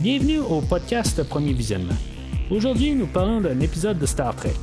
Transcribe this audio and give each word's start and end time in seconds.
Bienvenue 0.00 0.38
au 0.38 0.60
podcast 0.60 1.20
Premier 1.24 1.52
Visionnement. 1.52 1.96
Aujourd'hui, 2.52 2.94
nous 2.94 3.08
parlons 3.08 3.40
d'un 3.40 3.58
épisode 3.58 3.98
de 3.98 4.06
Star 4.06 4.32
Trek. 4.36 4.54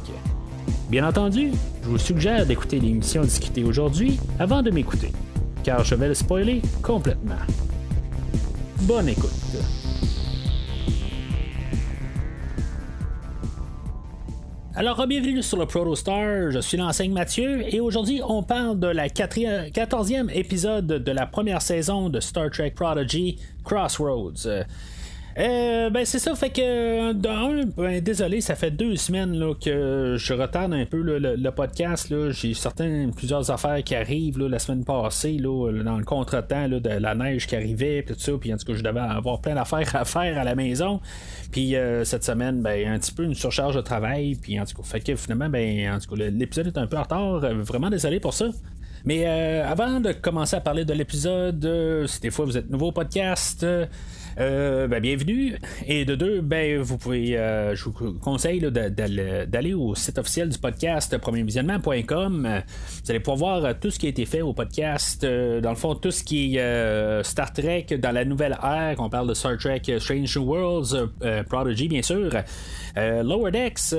Bien 0.90 1.06
entendu, 1.06 1.52
je 1.84 1.90
vous 1.90 1.98
suggère 1.98 2.46
d'écouter 2.46 2.80
l'émission 2.80 3.22
discutée 3.22 3.66
aujourd'hui 3.66 4.18
avant 4.40 4.62
de 4.62 4.72
m'écouter, 4.72 5.12
car 5.62 5.84
je 5.84 5.94
vais 5.96 6.08
le 6.08 6.14
spoiler 6.14 6.62
complètement. 6.82 7.36
Bonne 8.84 9.10
écoute. 9.10 9.30
Alors, 14.74 15.06
bienvenue 15.06 15.44
sur 15.44 15.58
le 15.58 15.66
Protostar, 15.66 16.52
je 16.52 16.60
suis 16.60 16.78
l'enseigne 16.78 17.12
Mathieu 17.12 17.62
et 17.74 17.82
aujourd'hui 17.82 18.22
on 18.26 18.42
parle 18.42 18.80
de 18.80 18.88
la 18.88 19.10
14e 19.10 20.30
épisode 20.34 20.88
de 20.88 21.12
la 21.12 21.26
première 21.26 21.62
saison 21.62 22.08
de 22.08 22.22
Star 22.22 22.50
Trek 22.52 22.72
Prodigy 22.72 23.38
Crossroads. 23.66 24.48
Euh, 25.38 25.90
ben 25.90 26.06
c'est 26.06 26.20
ça, 26.20 26.34
fait 26.34 26.50
que 26.50 27.12
ben, 27.12 28.00
désolé, 28.02 28.40
ça 28.40 28.56
fait 28.56 28.72
deux 28.72 28.96
semaines 28.96 29.38
là, 29.38 29.54
que 29.54 30.16
je 30.18 30.34
retarde 30.34 30.74
un 30.74 30.86
peu 30.86 31.02
le, 31.02 31.50
podcast. 31.52 32.14
J'ai 32.32 32.54
certaines 32.54 33.14
plusieurs 33.14 33.52
affaires 33.52 33.84
qui 33.84 33.96
arrivent 33.96 34.40
la 34.40 34.60
semaine 34.60 34.86
passée, 34.86 35.38
là, 35.38 35.72
dans 35.84 35.98
le 35.98 36.06
contretemps 36.06 36.70
de 36.70 36.90
la 36.90 37.16
neige 37.16 37.48
qui 37.48 37.56
arrivait, 37.58 38.06
tout 38.08 38.16
ça, 38.18 38.32
puis 38.40 38.54
en 38.54 38.58
tout 38.58 38.66
cas 38.66 38.74
je 38.76 38.84
devais 38.84 39.00
avoir 39.02 39.42
plein 39.42 39.56
d'affaires 39.56 39.94
à 39.96 40.06
faire 40.06 40.38
à 40.38 40.46
la 40.46 40.56
maison. 40.56 41.02
Puis 41.52 41.76
euh, 41.76 42.06
cette 42.06 42.24
semaine, 42.24 42.62
ben 42.62 42.94
un 42.94 42.98
petit 42.98 43.12
peu 43.12 43.24
une 43.24 43.36
surcharge 43.36 43.76
de 43.76 43.82
travail, 43.82 44.36
puis 44.36 44.58
en 44.58 44.66
tout 44.66 44.78
cas, 44.78 44.84
fait 44.84 45.02
que 45.02 45.16
finalement, 45.18 45.50
ben 45.50 45.96
en 45.96 46.00
tout 46.00 46.16
cas, 46.16 46.30
l'épisode 46.30 46.68
est 46.68 46.78
un 46.78 46.88
peu 46.88 46.98
en 46.98 47.04
retard. 47.04 47.40
Vraiment 47.40 47.90
désolé 47.90 48.22
pour 48.22 48.34
ça. 48.34 48.46
Mais 49.04 49.26
euh, 49.28 49.70
avant 49.70 50.00
de 50.00 50.14
commencer 50.14 50.56
à 50.56 50.62
parler 50.62 50.86
de 50.86 50.94
l'épisode, 50.94 52.06
si 52.08 52.22
des 52.22 52.32
fois 52.32 52.46
vous 52.46 52.58
êtes 52.58 52.70
nouveau 52.70 52.88
au 52.88 52.92
podcast, 52.94 53.66
euh, 54.38 54.88
ben, 54.88 55.00
bienvenue. 55.00 55.56
Et 55.88 56.06
de 56.06 56.16
deux, 56.16 56.42
ben, 56.42 56.80
vous 56.82 56.98
pouvez, 56.98 57.38
euh, 57.38 57.76
je 57.76 57.86
vous 57.86 58.14
conseille 58.20 58.60
d'aller 58.60 59.74
au 59.74 59.96
site 59.96 60.18
officiel 60.18 60.50
du 60.50 60.58
podcast 60.58 61.18
premiervisionnement.com. 61.18 62.62
Vous 63.04 63.12
allez 63.12 63.20
pouvoir 63.20 63.60
voir 63.62 63.80
tout 63.80 63.92
ce 63.92 64.00
qui 64.00 64.08
a 64.08 64.10
été 64.10 64.26
fait 64.26 64.42
au 64.42 64.54
podcast. 64.54 65.24
Euh, 65.24 65.62
dans 65.62 65.70
le 65.70 65.76
fond, 65.76 65.96
tout 65.96 66.12
ce 66.12 66.24
qui 66.24 66.58
est 66.58 67.24
Star 67.24 67.54
Trek 67.54 67.88
dans 67.98 68.12
la 68.12 68.26
nouvelle 68.26 68.58
ère. 68.62 68.96
On 69.00 69.10
parle 69.10 69.30
de 69.30 69.34
Star 69.34 69.58
Trek 69.58 69.82
Strange 70.00 70.38
New 70.38 70.44
Worlds, 70.44 71.10
Prodigy, 71.50 71.88
bien 71.88 72.02
sûr. 72.02 72.30
Lower 72.96 73.52
Decks, 73.52 73.96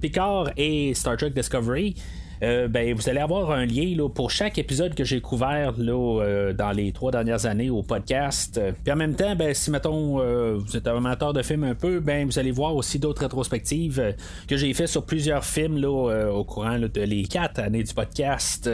Picard 0.00 0.50
et 0.56 0.94
Star 0.94 1.16
Trek 1.16 1.30
Discovery. 1.30 1.96
Euh, 2.42 2.66
ben, 2.66 2.92
vous 2.94 3.08
allez 3.08 3.20
avoir 3.20 3.52
un 3.52 3.64
lien 3.64 3.94
là, 3.96 4.08
pour 4.08 4.30
chaque 4.30 4.58
épisode 4.58 4.94
que 4.94 5.04
j'ai 5.04 5.20
couvert 5.20 5.74
là, 5.78 6.20
euh, 6.22 6.52
dans 6.52 6.72
les 6.72 6.90
trois 6.90 7.12
dernières 7.12 7.46
années 7.46 7.70
au 7.70 7.82
podcast. 7.82 8.60
Puis 8.82 8.92
en 8.92 8.96
même 8.96 9.14
temps, 9.14 9.36
ben, 9.36 9.54
si 9.54 9.70
mettons 9.70 10.20
euh, 10.20 10.56
vous 10.56 10.76
êtes 10.76 10.86
amateur 10.88 11.32
de 11.32 11.42
films 11.42 11.64
un 11.64 11.76
peu, 11.76 12.00
ben, 12.00 12.26
vous 12.26 12.38
allez 12.40 12.50
voir 12.50 12.74
aussi 12.74 12.98
d'autres 12.98 13.22
rétrospectives 13.22 14.14
que 14.48 14.56
j'ai 14.56 14.74
fait 14.74 14.88
sur 14.88 15.06
plusieurs 15.06 15.44
films 15.44 15.78
là, 15.78 16.30
au 16.32 16.44
courant 16.44 16.78
de 16.78 17.00
les 17.00 17.24
quatre 17.24 17.60
années 17.60 17.84
du 17.84 17.94
podcast. 17.94 18.68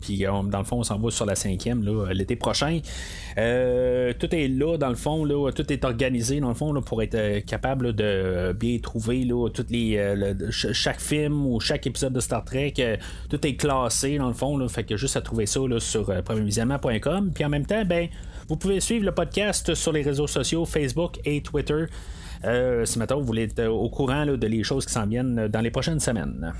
puis 0.00 0.24
dans 0.24 0.58
le 0.58 0.64
fond, 0.64 0.78
on 0.78 0.82
s'en 0.84 0.98
va 0.98 1.10
sur 1.10 1.26
la 1.26 1.34
cinquième 1.34 1.84
l'été 2.12 2.36
prochain. 2.36 2.78
tout 3.34 3.40
est 3.40 4.48
là, 4.48 4.76
dans 4.76 4.88
le 4.88 4.94
fond, 4.94 5.24
là, 5.24 5.50
tout 5.50 5.72
est 5.72 5.84
organisé, 5.84 6.38
dans 6.38 6.48
le 6.48 6.54
fond, 6.54 6.72
là, 6.72 6.80
pour 6.80 7.02
être 7.02 7.44
capable 7.44 7.92
de 7.92 8.52
bien 8.52 8.78
trouver 8.78 9.24
là, 9.24 9.48
toutes 9.48 9.70
les, 9.70 9.98
chaque 10.50 11.00
film 11.00 11.44
ou 11.46 11.58
chaque 11.58 11.86
épisode 11.86 12.12
de 12.12 12.20
Star 12.20 12.44
Trek 12.44 12.67
que 12.72 12.96
tout 13.28 13.46
est 13.46 13.54
classé 13.56 14.18
dans 14.18 14.28
le 14.28 14.34
fond. 14.34 14.56
Là, 14.56 14.68
fait 14.68 14.84
que 14.84 14.96
juste 14.96 15.16
à 15.16 15.20
trouver 15.20 15.46
ça 15.46 15.60
là, 15.68 15.80
sur 15.80 16.10
euh. 16.10 16.22
Puis 17.34 17.44
en 17.44 17.48
même 17.48 17.66
temps, 17.66 17.84
ben, 17.84 18.08
vous 18.48 18.56
pouvez 18.56 18.80
suivre 18.80 19.04
le 19.04 19.12
podcast 19.12 19.74
sur 19.74 19.92
les 19.92 20.02
réseaux 20.02 20.26
sociaux 20.26 20.64
Facebook 20.64 21.18
et 21.24 21.42
Twitter. 21.42 21.84
Euh, 22.44 22.84
si 22.84 22.98
maintenant 22.98 23.18
vous 23.18 23.26
voulez 23.26 23.44
être 23.44 23.66
au 23.66 23.88
courant 23.88 24.24
de 24.24 24.46
les 24.46 24.62
choses 24.62 24.86
qui 24.86 24.92
s'en 24.92 25.06
viennent 25.06 25.48
dans 25.48 25.60
les 25.60 25.70
prochaines 25.70 26.00
semaines. 26.00 26.52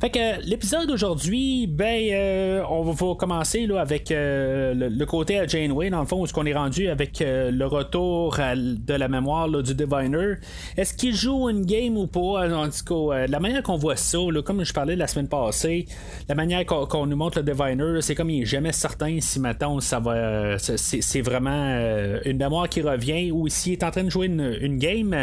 Fait 0.00 0.08
que 0.08 0.42
l'épisode 0.48 0.88
d'aujourd'hui, 0.88 1.66
ben, 1.66 2.00
euh, 2.10 2.62
on 2.70 2.80
va 2.84 3.14
commencer 3.16 3.66
là, 3.66 3.82
avec 3.82 4.10
euh, 4.10 4.72
le, 4.72 5.04
côté 5.04 5.38
à 5.38 5.46
Janeway, 5.46 5.90
dans 5.90 6.00
le 6.00 6.06
fond, 6.06 6.22
où 6.22 6.26
ce 6.26 6.32
qu'on 6.32 6.46
est 6.46 6.54
rendu 6.54 6.88
avec 6.88 7.20
euh, 7.20 7.50
le 7.50 7.66
retour 7.66 8.38
de 8.38 8.94
la 8.94 9.08
mémoire 9.08 9.46
du 9.50 9.74
Diviner. 9.74 10.36
Est-ce 10.78 10.94
qu'il 10.94 11.14
joue 11.14 11.50
une 11.50 11.66
game 11.66 11.98
ou 11.98 12.06
pas? 12.06 12.48
En 12.50 12.70
tout 12.70 13.10
cas, 13.10 13.26
la 13.26 13.40
manière 13.40 13.62
qu'on 13.62 13.76
voit 13.76 13.96
ça, 13.96 14.16
comme 14.42 14.64
je 14.64 14.72
parlais 14.72 14.96
la 14.96 15.06
semaine 15.06 15.28
passée, 15.28 15.84
la 16.30 16.34
manière 16.34 16.64
qu'on, 16.64 17.04
nous 17.04 17.16
montre 17.16 17.42
le 17.42 17.44
Diviner, 17.44 18.00
c'est 18.00 18.14
comme 18.14 18.30
il 18.30 18.44
est 18.44 18.46
jamais 18.46 18.72
certain 18.72 19.18
si 19.20 19.38
maintenant 19.38 19.80
ça 19.80 20.00
va. 20.00 20.56
c'est, 20.58 21.20
vraiment 21.20 21.78
une 22.24 22.38
mémoire 22.38 22.70
qui 22.70 22.80
revient 22.80 23.30
ou 23.32 23.48
s'il 23.48 23.74
est 23.74 23.84
en 23.84 23.90
train 23.90 24.04
de 24.04 24.10
jouer 24.10 24.28
une, 24.28 24.56
une 24.62 24.78
game. 24.78 25.14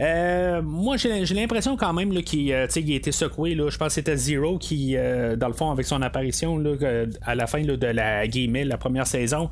Euh, 0.00 0.62
moi, 0.62 0.96
j'ai, 0.96 1.24
l'impression 1.34 1.76
quand 1.76 1.92
même 1.92 2.12
qu'il 2.22 2.52
euh, 2.52 2.66
a 2.66 2.78
été 2.78 3.12
secoué. 3.12 3.54
je 3.54 3.76
pense 3.76 3.88
que 3.88 3.94
c'était 3.94 4.16
Zero 4.16 4.58
qui, 4.58 4.96
euh, 4.96 5.36
dans 5.36 5.48
le 5.48 5.52
fond, 5.52 5.70
avec 5.70 5.84
son 5.84 6.00
apparition 6.00 6.62
à 7.22 7.34
la 7.34 7.46
fin 7.46 7.62
de 7.62 7.86
la 7.86 8.26
guillemets, 8.26 8.64
la 8.64 8.78
première 8.78 9.06
saison, 9.06 9.50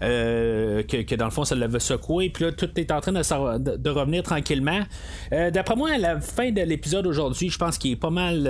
que, 0.00 1.14
dans 1.14 1.24
le 1.26 1.30
fond, 1.30 1.44
ça 1.44 1.54
l'avait 1.54 1.80
secoué. 1.80 2.30
Puis 2.30 2.44
là, 2.44 2.52
tout 2.52 2.68
est 2.76 2.90
en 2.90 3.00
train 3.00 3.12
de, 3.12 3.90
revenir 3.90 4.22
tranquillement. 4.22 4.80
d'après 5.30 5.76
moi, 5.76 5.90
à 5.90 5.98
la 5.98 6.20
fin 6.20 6.50
de 6.50 6.62
l'épisode 6.62 7.06
aujourd'hui, 7.06 7.50
je 7.50 7.58
pense 7.58 7.78
qu'il 7.78 7.92
est 7.92 7.96
pas 7.96 8.10
mal 8.10 8.44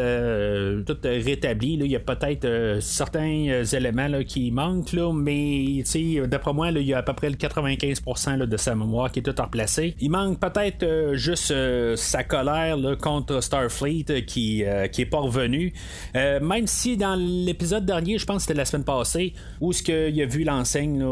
tout 0.86 0.96
rétabli. 1.02 1.74
Il 1.74 1.86
y 1.86 1.96
a 1.96 2.00
peut-être 2.00 2.78
certains 2.80 3.62
éléments 3.72 4.22
qui 4.26 4.50
manquent, 4.50 4.94
mais 5.14 5.82
d'après 6.26 6.52
moi, 6.52 6.70
il 6.70 6.82
y 6.82 6.94
a 6.94 6.98
à 6.98 7.02
peu 7.02 7.12
près 7.12 7.30
le 7.30 7.36
95% 7.36 8.46
de 8.46 8.56
sa 8.56 8.74
mémoire 8.74 9.10
qui 9.10 9.20
est 9.20 9.22
tout 9.22 9.34
replacé. 9.40 9.94
Il 10.00 10.10
manque 10.10 10.40
peut-être 10.40 11.14
juste 11.14 11.50
euh, 11.50 11.96
sa 11.96 12.24
colère 12.24 12.76
contre 13.00 13.40
Starfleet 13.40 14.06
euh, 14.10 14.20
qui, 14.20 14.64
euh, 14.64 14.86
qui 14.88 15.02
est 15.02 15.06
pas 15.06 15.18
revenu. 15.18 15.72
même 16.14 16.66
si 16.66 16.96
dans 16.96 17.14
l'épisode 17.14 17.84
dernier, 17.84 18.18
je 18.18 18.26
pense 18.26 18.36
que 18.38 18.42
c'était 18.42 18.58
la 18.58 18.64
semaine 18.64 18.84
passée, 18.84 19.32
où 19.60 19.72
ce 19.72 19.82
qu'il 19.82 20.20
a 20.20 20.26
vu 20.26 20.44
l'enseigne 20.44 21.02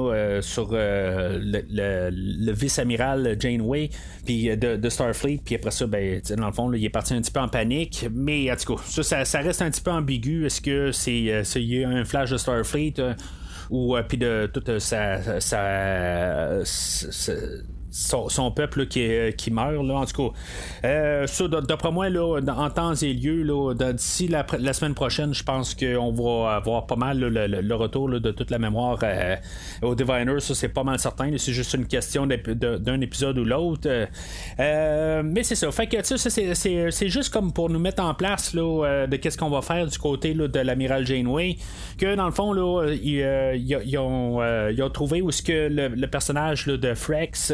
sur 0.41 0.71
le, 0.73 2.53
vice-amiral 2.53 3.37
Janeway 3.39 3.91
puis 4.25 4.57
de, 4.57 4.89
Starfleet, 4.89 5.41
puis 5.45 5.57
après 5.57 5.71
ça, 5.71 5.87
ben, 5.87 6.21
dans 6.37 6.47
le 6.47 6.53
fond, 6.53 6.73
il 6.73 6.85
est 6.85 6.91
parti 6.91 7.15
un 7.15 7.21
petit 7.21 7.31
peu 7.31 7.41
en 7.41 7.49
panique. 7.49 8.07
Mais 8.13 8.51
en 8.51 8.57
tout 8.57 8.77
cas, 8.77 8.83
ça, 9.25 9.41
reste 9.41 9.63
un 9.63 9.71
petit 9.71 9.81
peu 9.81 9.91
ambigu. 9.91 10.47
Est-ce 10.47 10.61
que 10.61 10.93
c'est 10.93 11.63
y 11.63 11.85
a 11.85 11.89
un 11.89 12.05
flash 12.05 12.31
de 12.31 12.37
Starfleet? 12.37 12.95
ou 13.69 13.97
puis 14.09 14.19
de 14.19 14.49
toute 14.53 14.79
sa 14.79 15.41
son, 17.97 18.51
peuple 18.51 18.87
qui, 18.87 19.09
qui, 19.37 19.51
meurt. 19.51 19.85
Là, 19.85 19.95
en 19.95 20.05
tout 20.05 20.31
cas, 20.31 20.39
euh, 20.85 21.27
d'après 21.67 21.91
moi, 21.91 22.11
là, 22.11 22.41
en 22.57 22.71
temps 22.71 22.95
et 22.95 23.15
lieu, 23.15 23.75
d'ici 23.95 24.29
la, 24.29 24.45
la, 24.59 24.73
semaine 24.73 24.95
prochaine, 24.95 25.33
je 25.33 25.43
pense 25.43 25.75
qu'on 25.75 26.13
va 26.13 26.57
avoir 26.57 26.87
pas 26.87 26.97
mal 26.97 27.19
le, 27.19 27.75
retour 27.75 28.09
de 28.09 28.31
toute 28.31 28.51
la 28.51 28.59
mémoire 28.59 28.99
euh, 29.03 29.37
au 29.83 29.95
Diviner. 29.95 30.41
Ça, 30.41 30.55
c'est 30.55 30.69
pas 30.69 30.85
mal 30.85 30.99
certain. 30.99 31.31
C'est 31.39 31.53
juste 31.53 31.75
une 31.75 31.87
question 31.87 32.27
d'un 32.27 33.01
épisode 33.01 33.39
ou 33.39 33.45
l'autre. 33.45 33.89
Euh, 34.61 35.23
mais 35.25 35.43
c'est 35.43 35.55
ça. 35.55 35.71
Fait 35.73 35.87
que 35.87 36.03
c'est 36.03 37.09
juste 37.09 37.33
comme 37.33 37.53
pour 37.53 37.71
nous 37.71 37.79
mettre 37.79 38.03
en 38.03 38.15
place 38.15 38.55
là, 38.55 39.07
de 39.07 39.17
qu'est-ce 39.17 39.39
qu'on 39.39 39.51
va 39.51 39.63
faire 39.63 39.87
du 39.87 39.99
côté 39.99 40.35
de 40.35 40.61
l'amiral 40.61 41.07
Janeway. 41.07 41.57
Que 41.99 42.15
dans 42.15 42.27
le 42.27 42.33
fond, 42.33 42.53
là, 42.53 42.87
ils, 42.93 43.99
ont, 43.99 44.43
ils, 44.71 44.83
ont, 44.83 44.91
trouvé 44.91 45.23
où 45.23 45.31
ce 45.31 45.43
que 45.43 45.69
le, 45.71 46.07
personnage 46.07 46.67
de 46.67 46.95
Frex 46.95 47.53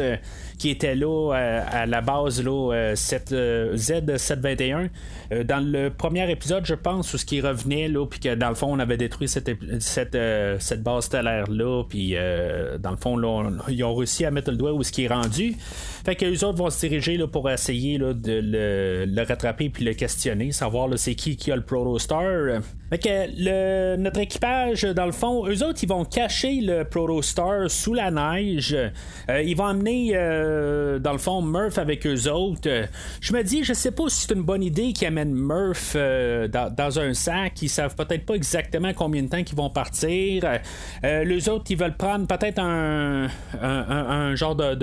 qui 0.57 0.69
était 0.69 0.95
là 0.95 1.33
euh, 1.33 1.61
à, 1.69 1.85
la 1.85 2.01
base 2.01 2.43
là, 2.43 2.73
euh, 2.73 2.93
Z721. 2.95 4.89
Euh, 5.31 5.43
dans 5.43 5.59
le 5.59 5.89
premier 5.89 6.29
épisode, 6.31 6.65
je 6.65 6.75
pense, 6.75 7.13
où 7.13 7.17
ce 7.17 7.25
qui 7.25 7.41
revenait, 7.41 7.87
là, 7.87 8.05
puis 8.05 8.19
que 8.19 8.35
dans 8.35 8.49
le 8.49 8.55
fond, 8.55 8.67
on 8.71 8.79
avait 8.79 8.97
détruit 8.97 9.27
cette, 9.27 9.51
cette, 9.79 10.17
cette 10.59 10.83
base 10.83 11.05
stellaire-là, 11.05 11.83
puis 11.89 12.15
dans 12.79 12.91
le 12.91 12.97
fond, 12.97 13.17
là, 13.17 13.49
ils 13.67 13.83
ont 13.83 13.95
réussi 13.95 14.25
à 14.25 14.31
mettre 14.31 14.51
le 14.51 14.57
doigt 14.57 14.73
où 14.73 14.83
ce 14.83 14.91
qui 14.91 15.05
est 15.05 15.07
rendu. 15.07 15.55
Fait 16.05 16.15
que 16.15 16.25
les 16.25 16.43
autres 16.43 16.57
vont 16.57 16.69
se 16.69 16.79
diriger 16.79 17.17
là, 17.17 17.27
pour 17.27 17.49
essayer 17.49 17.97
là, 17.97 18.13
de 18.13 18.39
le, 18.41 19.23
rattraper 19.23 19.69
puis 19.69 19.85
le 19.85 19.93
questionner, 19.93 20.51
savoir 20.51 20.89
c'est 20.97 21.15
qui 21.15 21.37
qui 21.37 21.51
a 21.51 21.55
le 21.55 21.63
Protostar. 21.63 22.61
Fait 22.93 22.99
que 22.99 23.95
notre 23.95 24.19
équipage, 24.19 24.83
dans 24.83 25.07
le 25.07 25.11
fond, 25.11 25.47
eux 25.47 25.63
autres, 25.63 25.79
ils 25.81 25.89
vont 25.89 26.05
cacher 26.05 26.61
le 26.61 26.83
Protostar 26.83 27.67
sous 27.67 27.95
la 27.95 28.11
neige. 28.11 28.77
ils 29.27 29.55
vont 29.55 29.65
amener 29.65 30.11
euh, 30.13 30.99
dans 30.99 31.13
le 31.13 31.17
fond, 31.17 31.41
Murph 31.41 31.79
avec 31.79 32.05
eux 32.05 32.29
autres. 32.29 32.69
je 33.19 33.33
me 33.33 33.41
dis, 33.41 33.63
je 33.63 33.73
sais 33.73 33.89
pas 33.89 34.09
si 34.09 34.27
c'est 34.27 34.35
une 34.35 34.43
bonne 34.43 34.61
idée 34.61 34.93
qu'ils 34.93 35.07
amènent 35.07 35.33
Murph 35.33 35.93
euh, 35.95 36.47
dans, 36.47 36.99
un 36.99 37.15
sac. 37.15 37.63
Ils 37.63 37.69
savent 37.69 37.95
peut-être 37.95 38.27
pas 38.27 38.35
exactement 38.35 38.93
combien 38.93 39.23
de 39.23 39.27
temps 39.27 39.43
qu'ils 39.43 39.57
vont 39.57 39.71
partir. 39.71 40.43
Euh, 41.03 41.23
les 41.23 41.49
autres, 41.49 41.65
ils 41.71 41.77
veulent 41.77 41.97
prendre 41.97 42.27
peut-être 42.27 42.59
un, 42.59 44.35
genre 44.35 44.55
de 44.55 44.75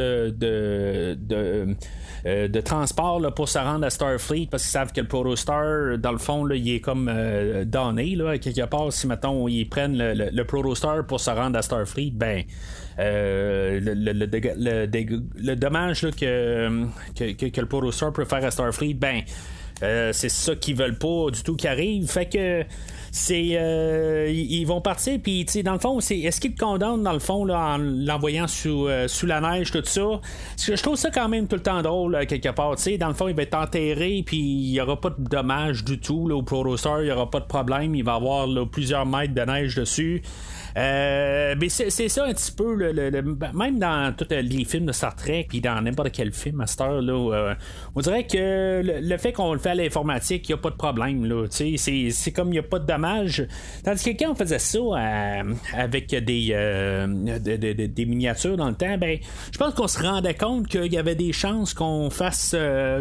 transport 2.64 3.34
pour 3.34 3.48
se 3.48 3.58
rendre 3.58 3.86
à 3.86 3.90
Starfleet 3.90 4.48
parce 4.50 4.62
qu'ils 4.62 4.72
savent 4.72 4.92
que 4.92 5.00
le 5.00 5.08
Protostar, 5.08 5.98
dans 5.98 6.12
le 6.12 6.18
fond, 6.18 6.44
là, 6.44 6.54
il 6.56 6.74
est 6.74 6.80
comme 6.80 7.08
euh, 7.08 7.64
journée, 7.72 8.16
là, 8.16 8.38
quelque 8.38 8.64
part, 8.66 8.92
si 8.92 9.06
maintenant 9.06 9.46
ils 9.48 9.68
prennent 9.68 9.96
le, 9.96 10.30
le, 10.30 10.44
Protostar 10.44 11.06
pour 11.06 11.20
se 11.20 11.30
rendre 11.30 11.58
à 11.58 11.62
Starfleet, 11.62 12.12
ben 12.12 12.44
le, 12.98 13.78
le, 13.80 15.54
dommage 15.56 16.02
que, 16.02 16.86
que, 17.16 17.48
que, 17.48 17.60
le 17.60 17.66
Protostar 17.66 18.12
peut 18.12 18.24
faire 18.24 18.44
à 18.44 18.50
Starfleet, 18.50 18.94
ben 18.94 19.22
c'est 19.80 20.28
ça 20.28 20.54
qu'ils 20.56 20.76
veulent 20.76 20.98
pas 20.98 21.30
du 21.32 21.42
tout 21.42 21.56
qui 21.56 21.68
arrive. 21.68 22.08
Fait 22.08 22.26
que 22.26 22.64
c'est 23.12 23.50
euh, 23.54 24.30
ils 24.30 24.64
vont 24.64 24.80
partir 24.80 25.18
puis 25.20 25.44
dans 25.64 25.72
le 25.72 25.78
fond 25.78 26.00
c'est 26.00 26.18
est-ce 26.18 26.40
qu'ils 26.40 26.54
condamnent 26.54 27.02
dans 27.02 27.12
le 27.12 27.18
fond 27.18 27.44
là, 27.44 27.74
en 27.74 27.78
l'envoyant 27.78 28.46
sous, 28.46 28.86
euh, 28.86 29.08
sous 29.08 29.26
la 29.26 29.40
neige 29.40 29.72
tout 29.72 29.82
ça? 29.84 30.20
Que 30.64 30.76
je 30.76 30.82
trouve 30.82 30.96
ça 30.96 31.10
quand 31.10 31.28
même 31.28 31.48
tout 31.48 31.56
le 31.56 31.62
temps 31.62 31.82
drôle 31.82 32.26
quelque 32.26 32.50
part 32.50 32.76
tu 32.76 32.96
dans 32.98 33.08
le 33.08 33.14
fond 33.14 33.28
il 33.28 33.34
va 33.34 33.42
être 33.42 33.56
enterré 33.56 34.22
puis 34.24 34.38
il 34.38 34.70
y 34.70 34.80
aura 34.80 35.00
pas 35.00 35.10
de 35.10 35.28
dommages 35.28 35.84
du 35.84 35.98
tout 35.98 36.28
là, 36.28 36.36
au 36.36 36.42
Protostar 36.42 37.02
il 37.02 37.08
y 37.08 37.12
aura 37.12 37.30
pas 37.30 37.40
de 37.40 37.46
problème. 37.46 37.94
Il 37.94 38.04
va 38.04 38.14
avoir 38.14 38.46
plusieurs 38.70 39.06
mètres 39.06 39.34
de 39.34 39.42
neige 39.42 39.74
dessus 39.74 40.22
euh, 40.76 41.54
mais 41.58 41.68
c'est, 41.68 41.90
ça 41.90 42.24
un 42.24 42.32
petit 42.32 42.52
peu, 42.52 42.74
le, 42.74 43.20
ben, 43.22 43.52
même 43.52 43.78
dans 43.78 44.14
tous 44.16 44.26
les 44.30 44.64
films 44.64 44.86
de 44.86 44.92
Star 44.92 45.14
Trek, 45.16 45.46
puis 45.48 45.60
dans 45.60 45.80
n'importe 45.80 46.12
quel 46.12 46.32
film 46.32 46.60
à 46.60 46.66
cette 46.66 46.80
là 46.80 46.92
euh, 46.98 47.54
on 47.94 48.00
dirait 48.00 48.26
que 48.26 48.82
le, 48.82 49.16
fait 49.18 49.32
qu'on 49.32 49.52
le 49.52 49.58
fait 49.58 49.70
à 49.70 49.74
l'informatique, 49.74 50.48
il 50.48 50.52
n'y 50.52 50.58
a 50.58 50.62
pas 50.62 50.70
de 50.70 50.76
problème. 50.76 51.24
Là, 51.24 51.46
c'est, 51.50 52.32
comme 52.32 52.48
il 52.48 52.52
n'y 52.52 52.58
a 52.58 52.62
pas 52.62 52.78
de 52.78 52.86
dommage. 52.86 53.46
Tandis 53.84 54.04
que 54.04 54.24
quand 54.24 54.32
on 54.32 54.34
faisait 54.34 54.58
ça 54.58 54.78
euh, 54.78 55.54
avec 55.76 56.14
des, 56.14 57.88
des 57.88 58.06
miniatures 58.06 58.56
dans 58.56 58.68
le 58.68 58.74
temps, 58.74 58.96
ben, 58.96 59.18
je 59.52 59.58
pense 59.58 59.74
qu'on 59.74 59.88
se 59.88 60.02
rendait 60.02 60.34
compte 60.34 60.68
qu'il 60.68 60.92
y 60.92 60.98
avait 60.98 61.14
des 61.14 61.32
chances 61.32 61.74
qu'on 61.74 62.10
fasse 62.10 62.56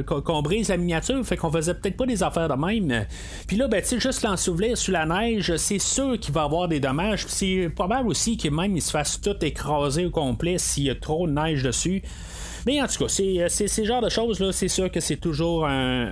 qu'on, 0.05 0.41
brise 0.41 0.69
la 0.69 0.77
miniature, 0.77 1.23
fait 1.25 1.37
qu'on 1.37 1.51
faisait 1.51 1.73
peut-être 1.73 1.97
pas 1.97 2.05
des 2.05 2.23
affaires 2.23 2.49
de 2.49 2.55
même. 2.55 3.05
Puis 3.47 3.57
là, 3.57 3.67
ben, 3.67 3.83
juste 3.83 4.23
l'ensouvelir 4.23 4.77
sous 4.77 4.91
la 4.91 5.05
neige, 5.05 5.55
c'est 5.57 5.79
sûr 5.79 6.19
qu'il 6.19 6.33
va 6.33 6.41
y 6.41 6.45
avoir 6.45 6.67
des 6.67 6.79
dommages. 6.79 7.25
Probable 7.67 8.07
aussi 8.07 8.37
que 8.37 8.47
même 8.47 8.75
il 8.75 8.81
se 8.81 8.91
fasse 8.91 9.19
tout 9.19 9.43
écraser 9.43 10.05
au 10.05 10.11
complet 10.11 10.57
s'il 10.57 10.83
y 10.83 10.89
a 10.89 10.95
trop 10.95 11.27
de 11.27 11.33
neige 11.33 11.63
dessus. 11.63 12.03
Mais 12.65 12.81
en 12.81 12.87
tout 12.87 13.03
cas, 13.03 13.09
c'est, 13.09 13.45
c'est 13.49 13.67
ce 13.67 13.83
genre 13.83 14.01
de 14.01 14.09
choses, 14.09 14.39
là, 14.39 14.51
c'est 14.51 14.67
sûr 14.67 14.91
que 14.91 14.99
c'est 14.99 15.17
toujours 15.17 15.65
un, 15.65 16.11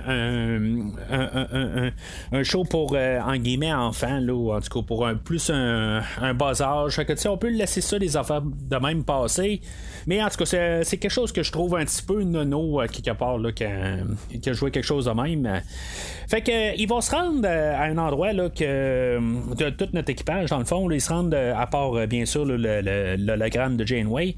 un, 1.10 1.90
un, 2.32 2.42
show 2.42 2.64
pour, 2.64 2.94
euh, 2.94 3.20
en 3.20 3.36
guillemets, 3.36 3.72
enfants, 3.72 4.20
là, 4.20 4.32
ou 4.32 4.52
en 4.52 4.60
tout 4.60 4.80
cas 4.80 4.86
pour 4.86 5.06
un, 5.06 5.14
plus 5.14 5.50
un, 5.50 6.02
un 6.20 6.34
bas 6.34 6.60
âge. 6.62 6.94
Fait 6.94 7.04
que, 7.04 7.28
on 7.28 7.38
peut 7.38 7.50
laisser 7.50 7.80
ça, 7.80 7.98
des 7.98 8.16
affaires 8.16 8.42
de 8.42 8.76
même 8.76 9.04
passer. 9.04 9.60
Mais 10.08 10.22
en 10.22 10.28
tout 10.30 10.38
cas, 10.38 10.46
c'est 10.46 10.96
quelque 10.96 11.10
chose 11.10 11.32
que 11.32 11.42
je 11.42 11.52
trouve 11.52 11.76
un 11.76 11.84
petit 11.84 12.02
peu 12.02 12.22
nono, 12.22 12.80
euh, 12.80 12.86
quelque 12.86 13.14
part, 13.14 13.36
là, 13.36 13.52
qui 13.52 13.64
a, 13.64 14.52
joué 14.54 14.70
quelque 14.70 14.86
chose 14.86 15.04
de 15.04 15.10
même. 15.10 15.60
Fait 16.28 16.40
que, 16.40 16.76
ils 16.78 16.86
vont 16.86 17.02
se 17.02 17.10
rendre 17.10 17.42
euh, 17.44 17.74
à 17.74 17.84
un 17.84 17.98
endroit 17.98 18.32
là, 18.32 18.48
que 18.48 19.18
tout 19.70 19.88
notre 19.92 20.10
équipage, 20.10 20.48
dans 20.48 20.58
le 20.58 20.64
fond, 20.64 20.90
ils 20.90 21.00
se 21.00 21.12
rendent, 21.12 21.34
euh, 21.34 21.54
à 21.54 21.66
part 21.66 22.06
bien 22.06 22.24
sûr 22.24 22.46
l'hologramme 22.46 23.76
de 23.76 23.86
Janeway. 23.86 24.34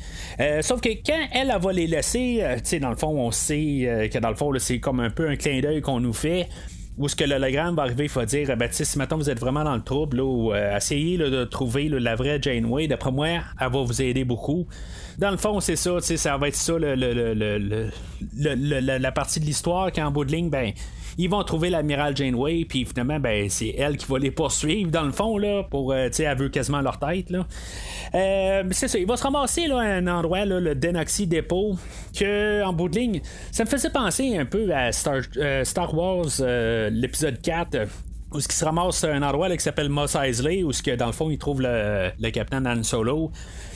sauf 0.62 0.81
que 0.81 0.89
quand 1.07 1.29
elle, 1.33 1.53
a 1.53 1.59
va 1.59 1.73
les 1.73 1.87
laisser, 2.00 2.44
tu 2.56 2.61
sais, 2.64 2.81
dans 2.81 2.91
le 2.91 2.97
fond, 2.97 3.08
on 3.08 3.31
sait 3.31 4.08
que 4.12 4.19
dans 4.19 4.31
le 4.31 4.35
fond, 4.37 4.52
c'est 4.58 4.81
comme 4.81 5.00
un 5.00 5.11
peu 5.11 5.29
un 5.29 5.37
clin 5.37 5.61
d'œil 5.61 5.81
qu'on 5.81 6.00
nous 6.00 6.12
fait 6.12 6.49
où 7.00 7.08
ce 7.08 7.17
que 7.17 7.25
l'hologramme 7.25 7.75
va 7.75 7.85
arriver, 7.85 8.05
il 8.05 8.11
faut 8.11 8.25
dire, 8.26 8.55
ben, 8.58 8.69
si 8.70 8.99
maintenant 8.99 9.17
vous 9.17 9.31
êtes 9.31 9.41
vraiment 9.41 9.64
dans 9.64 9.75
le 9.75 9.82
trouble, 9.82 10.20
ou, 10.20 10.55
essayez 10.55 11.17
de 11.17 11.44
trouver 11.44 11.88
la 11.88 12.14
vraie 12.14 12.38
Janeway, 12.43 12.88
d'après 12.88 13.11
moi, 13.11 13.29
elle 13.29 13.43
va 13.58 13.82
vous 13.82 14.02
aider 14.02 14.25
beaucoup. 14.25 14.67
Dans 15.17 15.31
le 15.31 15.38
fond, 15.38 15.61
c'est 15.61 15.76
ça, 15.76 15.99
ça 16.00 16.37
va 16.37 16.49
être 16.49 16.56
ça 16.56 16.75
le, 16.79 16.94
la 18.99 19.12
partie 19.12 19.41
de 19.41 19.47
l'histoire 19.47 19.91
qu'en 19.93 20.11
bout 20.11 20.26
de 20.26 20.32
ligne, 20.32 20.50
ben, 20.50 20.73
ils 21.21 21.29
vont 21.29 21.43
trouver 21.45 21.69
l'amiral 21.69 22.17
Janeway, 22.17 22.65
puis 22.67 22.85
finalement, 22.85 23.21
ben, 23.21 23.49
c'est 23.51 23.75
elle 23.77 23.97
qui 23.99 24.07
va 24.07 24.19
les 24.19 24.31
poursuivre, 24.31 24.91
dans 24.91 25.03
le 25.03 25.13
fond, 25.13 25.39
pour, 25.71 25.93
euh, 25.93 26.09
tu 26.09 26.25
sais, 26.25 26.51
quasiment 26.51 26.81
leur 26.81 26.99
tête, 26.99 27.31
là. 27.31 27.47
Euh, 28.15 28.65
c'est 28.71 28.89
ça, 28.89 28.99
il 28.99 29.07
va 29.07 29.17
se 29.17 29.23
ramasser, 29.23 29.71
à 29.71 29.79
un 29.79 30.07
endroit, 30.07 30.47
là, 30.47 30.61
le 30.61 30.75
Denoxy 30.75 31.27
Depot, 31.27 31.77
que, 32.19 32.65
en 32.65 32.73
bout 32.73 32.89
de 32.89 32.99
ligne, 32.99 33.21
ça 33.53 33.65
me 33.65 33.69
faisait 33.69 33.91
penser 33.91 34.37
un 34.39 34.47
peu 34.47 34.73
à 34.75 34.93
Star, 34.93 35.21
euh, 35.37 35.63
Star 35.65 35.95
Wars, 35.95 36.41
l'épisode 36.91 37.41
4, 37.43 37.87
où 38.32 38.41
ce 38.41 38.49
qui 38.49 38.56
se 38.56 38.65
ramasse 38.65 39.05
un 39.05 39.23
endroit 39.23 39.50
qui 39.50 39.61
s'appelle 39.61 39.88
Moss 39.88 40.15
Eisley, 40.15 40.62
où 40.62 40.73
ce 40.73 40.82
que 40.82 40.94
dans 40.94 41.06
le 41.06 41.12
fond 41.12 41.31
il 41.31 41.38
trouve 41.38 41.62
le, 41.62 42.11
le 42.19 42.31
capitaine 42.31 42.67
Han 42.67 42.82
Solo. 42.82 43.32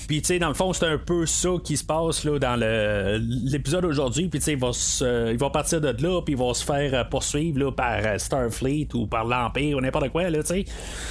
Puis, 0.07 0.21
tu 0.21 0.29
sais, 0.29 0.39
dans 0.39 0.49
le 0.49 0.55
fond, 0.55 0.73
c'est 0.73 0.87
un 0.87 0.99
peu 0.99 1.25
ça 1.27 1.51
qui 1.63 1.77
se 1.77 1.85
passe 1.85 2.25
là, 2.25 2.39
dans 2.39 2.57
l'épisode 3.19 3.85
aujourd'hui. 3.85 4.29
Puis, 4.29 4.39
tu 4.39 4.45
sais, 4.45 5.33
il, 5.33 5.39
va 5.39 5.51
partir 5.51 5.81
de 5.81 5.89
là, 6.03 6.21
puis 6.21 6.35
il 6.35 6.39
va 6.39 6.53
se 6.53 6.65
faire 6.65 6.95
euh, 6.95 7.05
poursuivre 7.05 7.59
là, 7.59 7.73
par 7.73 7.99
euh, 8.05 8.19
Starfleet 8.19 8.89
ou 8.95 9.07
par 9.07 9.25
l'Empire 9.25 9.79
ou 9.79 9.81
n'importe 9.81 10.11
quoi. 10.11 10.29
Là, 10.29 10.43
tu 10.43 10.49
sais. 10.49 10.65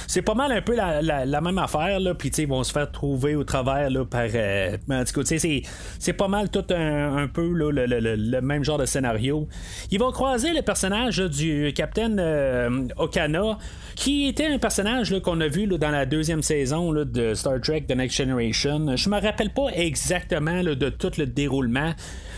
C'est 0.06 0.22
pas 0.22 0.34
mal 0.34 0.52
un 0.52 0.62
peu 0.62 0.76
la, 0.76 1.02
la, 1.02 1.40
même 1.40 1.58
affaire. 1.58 1.98
Là, 1.98 2.14
puis, 2.14 2.30
tu 2.30 2.36
sais, 2.36 2.42
ils 2.42 2.48
vont 2.48 2.62
se 2.62 2.72
faire 2.72 2.90
trouver 2.90 3.34
au 3.34 3.44
travers 3.44 3.90
là, 3.90 4.04
par. 4.04 4.28
Euh, 4.32 4.76
en 4.90 5.04
tout 5.04 5.24
tu 5.24 5.38
sais, 5.38 5.62
c'est 5.98 6.12
pas 6.12 6.28
mal 6.28 6.50
tout 6.50 6.64
un, 6.70 7.16
un 7.16 7.26
peu 7.26 7.52
là, 7.52 7.70
le, 7.70 7.86
le, 7.86 8.14
le, 8.14 8.40
même 8.40 8.64
genre 8.64 8.78
de 8.78 8.86
scénario. 8.86 9.48
Ils 9.90 9.98
vont 9.98 10.12
croiser 10.12 10.52
le 10.52 10.62
personnage 10.62 11.18
du 11.18 11.72
capitaine 11.74 12.20
Okana 12.96 13.33
qui 13.94 14.26
était 14.26 14.46
un 14.46 14.58
personnage 14.58 15.18
qu'on 15.20 15.40
a 15.40 15.48
vu 15.48 15.66
dans 15.66 15.90
la 15.90 16.06
deuxième 16.06 16.42
saison 16.42 16.92
de 16.92 17.34
Star 17.34 17.60
Trek 17.60 17.84
The 17.88 17.96
Next 17.96 18.16
Generation. 18.16 18.96
Je 18.96 19.08
me 19.08 19.20
rappelle 19.20 19.50
pas 19.50 19.68
exactement 19.74 20.62
de 20.62 20.88
tout 20.88 21.12
le 21.18 21.26
déroulement. 21.26 21.92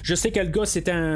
Je 0.07 0.15
sais 0.15 0.31
que 0.31 0.39
le 0.39 0.47
gars 0.47 0.67
c'était 0.67 0.93
un, 0.93 1.07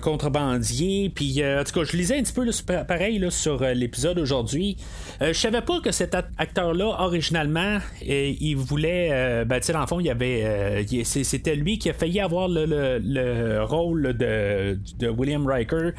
contrebandier, 0.00 1.10
puis 1.14 1.42
euh, 1.42 1.60
en 1.60 1.64
tout 1.64 1.72
cas 1.72 1.84
je 1.84 1.94
lisais 1.94 2.16
un 2.18 2.22
petit 2.22 2.32
peu 2.32 2.46
pareil 2.86 3.22
sur 3.30 3.62
euh, 3.62 3.74
l'épisode 3.74 4.18
aujourd'hui. 4.18 4.78
Euh, 5.20 5.34
je 5.34 5.38
savais 5.38 5.60
pas 5.60 5.80
que 5.80 5.90
cet 5.90 6.14
acteur-là 6.14 6.86
originalement, 7.00 7.80
il 8.00 8.54
voulait, 8.56 9.44
ben 9.44 9.60
tu 9.60 9.72
dans 9.72 9.80
le 9.80 9.86
fond 9.86 10.00
il 10.00 10.08
avait, 10.08 10.86
c'était 11.04 11.54
lui 11.54 11.78
qui 11.78 11.90
a 11.90 11.92
failli 11.92 12.20
avoir 12.20 12.48
le, 12.48 12.64
le 12.98 13.62
rôle 13.62 14.16
de 14.16 15.08
William 15.08 15.46
Riker 15.46 15.92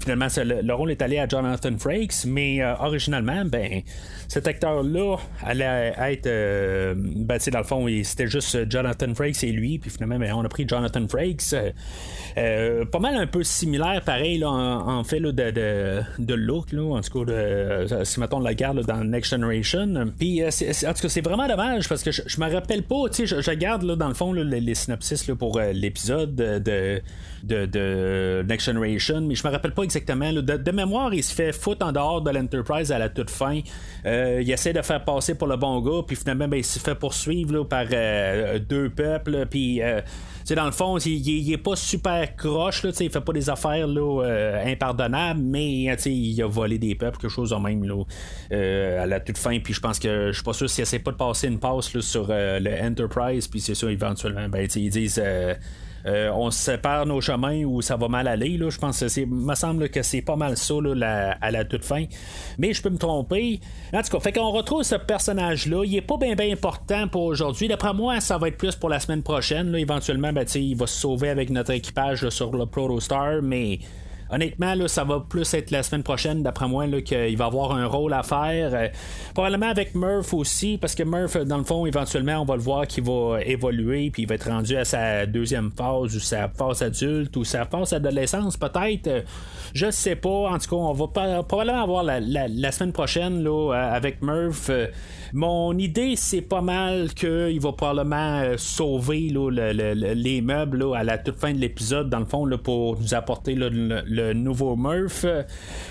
finalement, 0.00 0.28
le, 0.36 0.72
rôle 0.72 0.90
est 0.90 1.02
allé 1.02 1.18
à 1.18 1.26
Jonathan 1.26 1.76
Frakes, 1.78 2.24
mais 2.26 2.62
euh, 2.62 2.74
originalement, 2.76 3.44
ben, 3.44 3.82
cet 4.28 4.46
acteur-là 4.46 5.16
allait 5.44 5.92
être. 5.98 6.26
Euh, 6.26 6.94
ben, 6.96 7.38
dans 7.52 7.58
le 7.58 7.64
fond, 7.64 7.86
c'était 8.04 8.26
juste 8.26 8.70
Jonathan 8.70 9.14
Frakes 9.14 9.42
et 9.44 9.52
lui, 9.52 9.78
puis 9.78 9.90
finalement, 9.90 10.18
ben, 10.18 10.32
on 10.34 10.44
a 10.44 10.48
pris 10.48 10.66
Jonathan 10.66 11.06
Frakes. 11.08 11.54
Euh, 12.36 12.84
pas 12.84 12.98
mal 12.98 13.16
un 13.16 13.26
peu 13.26 13.42
similaire, 13.42 14.02
pareil, 14.04 14.38
là, 14.38 14.48
en, 14.48 15.02
fait 15.04 15.18
là, 15.18 15.32
de, 15.32 16.02
de, 16.18 16.34
look, 16.34 16.68
en 16.74 17.00
tout 17.00 17.24
cas, 17.24 17.32
de, 17.32 18.04
si 18.04 18.20
mettons 18.20 18.40
la 18.40 18.54
garde 18.54 18.84
dans 18.86 19.02
Next 19.04 19.30
Generation. 19.30 20.12
Puis, 20.18 20.42
en 20.44 20.48
tout 20.48 21.02
cas, 21.02 21.08
c'est 21.08 21.24
vraiment 21.24 21.48
dommage 21.48 21.88
parce 21.88 22.02
que 22.02 22.12
je, 22.12 22.40
me 22.40 22.52
rappelle 22.52 22.82
pas, 22.82 23.08
tu 23.10 23.26
sais, 23.26 23.42
je, 23.42 23.58
là, 23.58 23.96
dans 23.96 24.08
le 24.08 24.14
fond 24.14 24.32
les, 24.32 24.60
les, 24.60 24.74
synopsis 24.74 25.24
pour 25.38 25.58
l'épisode 25.58 26.34
de 26.34 27.02
de, 27.42 28.44
Next 28.46 28.66
Generation, 28.66 29.20
mais 29.22 29.34
je 29.34 29.46
me 29.46 29.52
rappelle 29.52 29.72
pas 29.72 29.84
exactement. 29.88 30.32
De, 30.32 30.70
mémoire, 30.70 31.12
il 31.14 31.24
se 31.24 31.34
fait 31.34 31.52
foutre 31.52 31.84
en 31.84 31.92
dehors 31.92 32.20
de 32.20 32.30
l'Enterprise 32.30 32.92
à 32.92 32.98
la 32.98 33.08
toute 33.08 33.30
fin. 33.30 33.60
Euh, 34.06 34.40
il 34.42 34.50
essaie 34.50 34.72
de 34.72 34.82
faire 34.82 35.04
passer 35.04 35.34
pour 35.34 35.48
le 35.48 35.56
bon 35.56 35.80
gars, 35.80 36.02
puis 36.06 36.16
finalement, 36.16 36.46
ben, 36.46 36.58
il 36.58 36.64
se 36.64 36.78
fait 36.78 36.94
poursuivre 36.94 37.64
par 37.64 37.86
euh, 37.92 38.58
deux 38.58 38.90
peuples, 38.90 39.46
puis. 39.46 39.82
Euh, 39.82 40.00
dans 40.56 40.64
le 40.64 40.72
fond, 40.72 40.96
il, 40.96 41.52
est 41.52 41.58
pas 41.58 41.76
super 41.76 42.34
croche, 42.34 42.82
là, 42.82 42.90
il 42.98 43.10
fait 43.10 43.20
pas 43.20 43.34
des 43.34 43.50
affaires 43.50 43.86
là, 43.86 44.22
impardonnables, 44.64 45.42
mais 45.42 45.94
il 46.06 46.42
a 46.42 46.46
volé 46.46 46.78
des 46.78 46.94
peuples, 46.94 47.18
quelque 47.18 47.30
chose 47.30 47.50
de 47.50 47.56
même 47.56 47.84
là, 47.84 48.02
à 49.02 49.04
la 49.04 49.20
toute 49.20 49.36
fin. 49.36 49.58
Puis 49.58 49.74
je 49.74 49.80
pense 49.80 49.98
que 49.98 50.28
je 50.28 50.32
suis 50.32 50.42
pas 50.42 50.54
sûr 50.54 50.70
s'il 50.70 50.84
essaie 50.84 51.00
pas 51.00 51.10
de 51.10 51.18
passer 51.18 51.48
une 51.48 51.58
passe 51.58 51.90
sur 52.00 52.28
le 52.30 52.82
Enterprise, 52.82 53.46
puis 53.46 53.60
c'est 53.60 53.74
ça, 53.74 53.90
éventuellement, 53.90 54.48
ben, 54.48 54.66
ils 54.74 54.88
disent 54.88 55.20
euh, 56.06 56.30
on 56.32 56.50
sépare 56.50 57.06
nos 57.06 57.20
chemins 57.20 57.64
où 57.64 57.82
ça 57.82 57.96
va 57.96 58.08
mal 58.08 58.28
aller. 58.28 58.56
Là. 58.56 58.70
Je 58.70 58.78
pense 58.78 59.00
que 59.00 59.08
c'est. 59.08 59.26
me 59.26 59.54
semble 59.54 59.88
que 59.88 60.02
c'est 60.02 60.22
pas 60.22 60.36
mal 60.36 60.56
ça 60.56 60.74
à 61.40 61.50
la 61.50 61.64
toute 61.64 61.84
fin. 61.84 62.04
Mais 62.58 62.72
je 62.72 62.82
peux 62.82 62.90
me 62.90 62.98
tromper. 62.98 63.60
En 63.92 64.02
tout 64.02 64.10
cas, 64.10 64.20
fait 64.20 64.32
qu'on 64.32 64.50
retrouve 64.50 64.82
ce 64.82 64.94
personnage-là. 64.94 65.84
Il 65.84 65.96
est 65.96 66.00
pas 66.00 66.16
bien 66.16 66.36
important 66.38 67.08
pour 67.08 67.22
aujourd'hui. 67.22 67.68
D'après 67.68 67.94
moi, 67.94 68.20
ça 68.20 68.38
va 68.38 68.48
être 68.48 68.58
plus 68.58 68.76
pour 68.76 68.88
la 68.88 69.00
semaine 69.00 69.22
prochaine. 69.22 69.74
Éventuellement, 69.74 70.32
ben, 70.32 70.46
il 70.54 70.76
va 70.76 70.86
se 70.86 71.00
sauver 71.00 71.30
avec 71.30 71.50
notre 71.50 71.72
équipage 71.72 72.28
sur 72.28 72.56
le 72.56 72.66
Protostar, 72.66 73.42
mais 73.42 73.80
honnêtement, 74.30 74.74
là, 74.74 74.88
ça 74.88 75.04
va 75.04 75.20
plus 75.20 75.52
être 75.54 75.70
la 75.70 75.82
semaine 75.82 76.02
prochaine, 76.02 76.42
d'après 76.42 76.68
moi, 76.68 76.86
qu'il 77.02 77.36
va 77.36 77.46
avoir 77.46 77.72
un 77.72 77.86
rôle 77.86 78.12
à 78.12 78.22
faire. 78.22 78.70
Euh, 78.74 78.88
probablement 79.34 79.68
avec 79.68 79.94
Murph 79.94 80.34
aussi, 80.34 80.78
parce 80.78 80.94
que 80.94 81.02
Murph, 81.02 81.36
dans 81.36 81.58
le 81.58 81.64
fond, 81.64 81.86
éventuellement, 81.86 82.40
on 82.40 82.44
va 82.44 82.56
le 82.56 82.62
voir 82.62 82.86
qu'il 82.86 83.04
va 83.04 83.38
évoluer, 83.44 84.10
puis 84.10 84.22
il 84.22 84.28
va 84.28 84.34
être 84.34 84.50
rendu 84.50 84.76
à 84.76 84.84
sa 84.84 85.26
deuxième 85.26 85.70
phase, 85.70 86.16
ou 86.16 86.20
sa 86.20 86.48
phase 86.48 86.82
adulte, 86.82 87.36
ou 87.36 87.44
sa 87.44 87.64
phase 87.64 87.92
adolescence, 87.92 88.56
peut-être. 88.56 89.24
Je 89.74 89.90
sais 89.90 90.16
pas. 90.16 90.50
En 90.50 90.58
tout 90.58 90.70
cas, 90.70 90.76
on 90.76 90.92
va 90.92 91.06
probablement 91.42 91.82
avoir 91.82 92.02
la, 92.02 92.72
semaine 92.72 92.92
prochaine 92.92 93.42
là, 93.42 93.72
euh, 93.72 93.94
avec 93.94 94.22
Murph. 94.22 94.70
Euh, 95.28 95.38
mon 95.38 95.76
idée, 95.78 96.14
c'est 96.16 96.42
pas 96.42 96.60
mal 96.60 97.12
qu'il 97.14 97.60
va 97.60 97.72
probablement 97.72 98.40
euh, 98.40 98.54
sauver 98.56 99.30
les 99.30 100.40
meubles 100.40 100.84
à 100.94 101.04
la 101.04 101.18
toute 101.18 101.38
fin 101.38 101.52
de 101.52 101.58
l'épisode, 101.58 102.10
dans 102.10 102.20
le 102.20 102.24
fond, 102.24 102.48
pour 102.62 102.98
nous 103.00 103.14
apporter 103.14 103.54
le, 103.54 104.32
nouveau 104.32 104.76
Murph. 104.76 105.26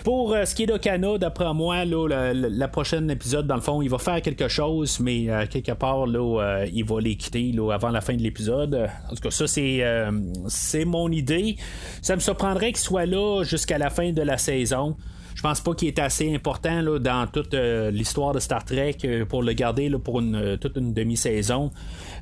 Pour 0.03 0.35
ce 0.45 0.55
qui 0.55 0.63
est 0.63 0.65
d'Okana, 0.67 1.17
d'après 1.17 1.53
moi, 1.53 1.85
la, 1.85 2.67
prochaine 2.67 3.09
épisode, 3.09 3.47
dans 3.47 3.55
le 3.55 3.61
fond, 3.61 3.81
il 3.81 3.89
va 3.89 3.97
faire 3.97 4.21
quelque 4.21 4.47
chose, 4.47 4.99
mais 4.99 5.27
quelque 5.49 5.73
part, 5.73 6.05
il 6.07 6.83
va 6.85 6.99
les 6.99 7.15
quitter 7.15 7.53
avant 7.71 7.89
la 7.89 8.01
fin 8.01 8.15
de 8.15 8.21
l'épisode. 8.21 8.89
En 9.09 9.15
tout 9.15 9.21
cas, 9.21 9.31
ça, 9.31 9.47
c'est 9.47 10.85
mon 10.85 11.11
idée. 11.11 11.55
Ça 12.01 12.15
me 12.15 12.21
surprendrait 12.21 12.67
qu'il 12.67 12.77
soit 12.77 13.05
là 13.05 13.43
jusqu'à 13.43 13.77
la 13.77 13.89
fin 13.89 14.11
de 14.11 14.21
la 14.21 14.37
saison 14.37 14.95
je 15.37 15.43
pense 15.43 15.61
pas 15.61 15.75
qu'il 15.75 15.87
est 15.87 15.99
assez 15.99 16.33
important 16.33 16.81
là, 16.81 16.97
dans 16.97 17.27
toute 17.27 17.53
euh, 17.53 17.91
l'histoire 17.91 18.33
de 18.33 18.39
Star 18.39 18.65
Trek 18.65 18.97
euh, 19.05 19.23
pour 19.23 19.43
le 19.43 19.53
garder 19.53 19.87
là, 19.87 19.99
pour 19.99 20.19
une, 20.19 20.35
euh, 20.35 20.57
toute 20.57 20.77
une 20.77 20.95
demi-saison. 20.95 21.69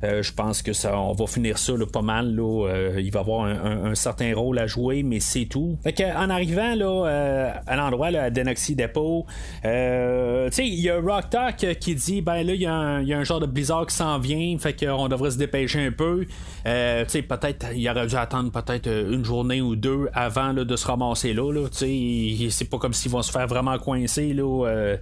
je 0.02 0.32
pense 0.32 0.60
que 0.60 0.74
ça, 0.74 0.98
on 0.98 1.14
va 1.14 1.26
finir 1.26 1.56
ça 1.56 1.72
pas 1.90 2.02
mal. 2.02 2.36
Là, 2.36 2.92
il 2.98 3.10
va 3.10 3.20
avoir 3.20 3.46
un, 3.46 3.94
certain 3.94 4.34
rôle 4.34 4.58
à 4.58 4.66
jouer, 4.66 5.02
mais 5.02 5.20
c'est 5.20 5.46
tout. 5.46 5.78
Fait 5.82 6.04
en 6.14 6.28
arrivant 6.28 6.74
là, 6.74 7.62
à 7.66 7.76
l'endroit 7.76 8.08
à 8.08 8.28
Denoxy 8.28 8.76
Depot, 8.76 9.24
il 9.64 10.80
y 10.80 10.90
a 10.90 11.00
Rock 11.00 11.30
Talk 11.30 11.78
qui 11.80 11.94
dit 11.94 12.20
ben 12.20 12.42
là, 12.46 12.52
il 12.52 12.60
y, 12.60 12.66
a 12.66 13.18
un 13.18 13.24
genre 13.24 13.40
de 13.40 13.46
blizzard 13.46 13.86
qui 13.86 13.96
s'en 13.96 14.18
vient, 14.18 14.58
fait 14.58 14.74
qu'on 14.78 15.08
devrait 15.08 15.30
se 15.30 15.38
dépêcher 15.38 15.86
un 15.86 15.92
peu. 15.92 16.26
Peut-être 16.66 17.66
il 17.74 17.88
aurait 17.88 18.06
dû 18.06 18.16
attendre 18.16 18.50
peut-être 18.50 18.88
une 18.88 19.24
journée 19.24 19.60
ou 19.60 19.76
deux 19.76 20.08
avant 20.12 20.52
de 20.52 20.76
se 20.76 20.86
ramasser 20.86 21.32
là. 21.32 21.52
là 21.52 21.68
c'est 21.70 22.64
pas 22.68 22.78
comme 22.78 22.92
si 22.92 23.08
vont 23.08 23.22
se 23.22 23.30
faire 23.30 23.46
vraiment 23.46 23.78
coincer 23.78 24.32
là, 24.32 24.42
euh, 24.42 24.66
euh, 24.66 24.96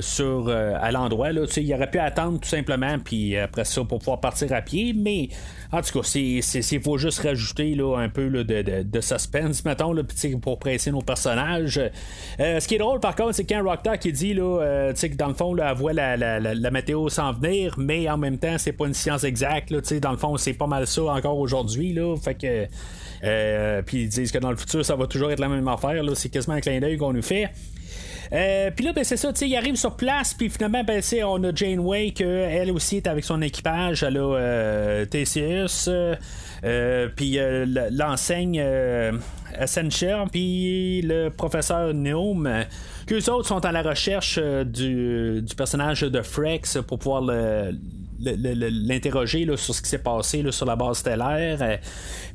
sur, 0.00 0.48
euh, 0.48 0.74
à 0.80 0.90
l'endroit. 0.92 1.30
Il 1.30 1.74
aurait 1.74 1.90
pu 1.90 1.98
attendre 1.98 2.40
tout 2.40 2.48
simplement, 2.48 2.98
puis 2.98 3.36
après 3.36 3.64
ça, 3.64 3.82
pour 3.84 3.98
pouvoir 3.98 4.20
partir 4.20 4.52
à 4.52 4.60
pied. 4.60 4.92
Mais 4.94 5.28
en 5.72 5.82
tout 5.82 6.00
cas, 6.00 6.10
il 6.14 6.82
faut 6.82 6.98
juste 6.98 7.20
rajouter 7.20 7.74
là, 7.74 7.96
un 7.98 8.08
peu 8.08 8.28
là, 8.28 8.44
de, 8.44 8.82
de, 8.82 9.00
suspense, 9.00 9.64
mettons, 9.64 9.92
là, 9.92 10.02
pour 10.40 10.58
presser 10.58 10.90
nos 10.90 11.02
personnages. 11.02 11.80
ce 12.38 12.66
qui 12.66 12.74
est 12.74 12.78
drôle, 12.78 13.00
par 13.00 13.14
contre, 13.16 13.34
c'est 13.34 13.44
quand 13.44 13.62
Rocktar 13.62 13.98
qui 13.98 14.12
dit 14.12 14.34
là, 14.34 14.92
que 14.92 15.16
dans 15.16 15.28
le 15.28 15.34
fond, 15.34 15.54
là, 15.54 15.70
elle 15.70 15.76
voit 15.76 15.92
la, 15.92 16.16
la, 16.16 16.40
la, 16.40 16.70
météo 16.70 17.08
s'en 17.08 17.32
venir, 17.32 17.74
mais 17.78 18.08
en 18.08 18.16
même 18.16 18.38
temps, 18.38 18.58
c'est 18.58 18.72
pas 18.72 18.86
une 18.86 18.94
science 18.94 19.24
exacte. 19.24 19.70
Là, 19.70 19.80
dans 20.00 20.12
le 20.12 20.18
fond, 20.18 20.36
c'est 20.36 20.54
pas 20.54 20.66
mal 20.66 20.86
ça 20.86 21.02
encore 21.04 21.38
aujourd'hui. 21.38 21.96
Fait 22.22 22.34
que. 22.34 22.66
Euh, 23.24 23.82
puis 23.82 24.02
ils 24.02 24.08
disent 24.08 24.32
que 24.32 24.38
dans 24.38 24.50
le 24.50 24.56
futur, 24.56 24.84
ça 24.84 24.96
va 24.96 25.06
toujours 25.06 25.30
être 25.30 25.40
la 25.40 25.48
même 25.48 25.66
affaire. 25.68 26.02
C'est 26.14 26.28
quasiment 26.28 26.56
un 26.56 26.60
clin 26.60 26.80
d'œil 26.80 26.96
qu'on 26.96 27.12
nous 27.12 27.22
fait. 27.22 27.48
Euh, 28.32 28.70
puis 28.74 28.84
là, 28.84 28.92
ben, 28.92 29.04
c'est 29.04 29.16
ça, 29.16 29.30
il 29.40 29.56
arrive 29.56 29.76
sur 29.76 29.96
place, 29.96 30.34
puis 30.34 30.50
finalement, 30.50 30.84
ben, 30.84 31.02
on 31.24 31.44
a 31.44 31.54
Janeway, 31.54 32.12
elle 32.18 32.70
aussi 32.70 32.96
est 32.96 33.06
avec 33.06 33.24
son 33.24 33.40
équipage, 33.40 34.02
elle 34.02 34.18
a 34.18 34.34
euh, 34.36 35.04
TCS, 35.06 35.88
puis 37.16 37.38
l'enseigne 37.90 38.62
Essential, 39.58 40.26
puis 40.30 41.00
le 41.02 41.30
professeur 41.30 41.94
Neum, 41.94 42.64
qu'eux 43.06 43.30
autres 43.30 43.48
sont 43.48 43.64
à 43.64 43.72
la 43.72 43.82
recherche 43.82 44.38
du, 44.38 45.40
du 45.42 45.54
personnage 45.54 46.02
de 46.02 46.22
Frex 46.22 46.78
pour 46.86 46.98
pouvoir 46.98 47.22
le 47.22 47.72
l'interroger 48.20 49.46
sur 49.56 49.74
ce 49.74 49.82
qui 49.82 49.88
s'est 49.88 49.98
passé 49.98 50.44
sur 50.50 50.66
la 50.66 50.76
base 50.76 50.98
stellaire. 50.98 51.58
Euh, 51.62 51.76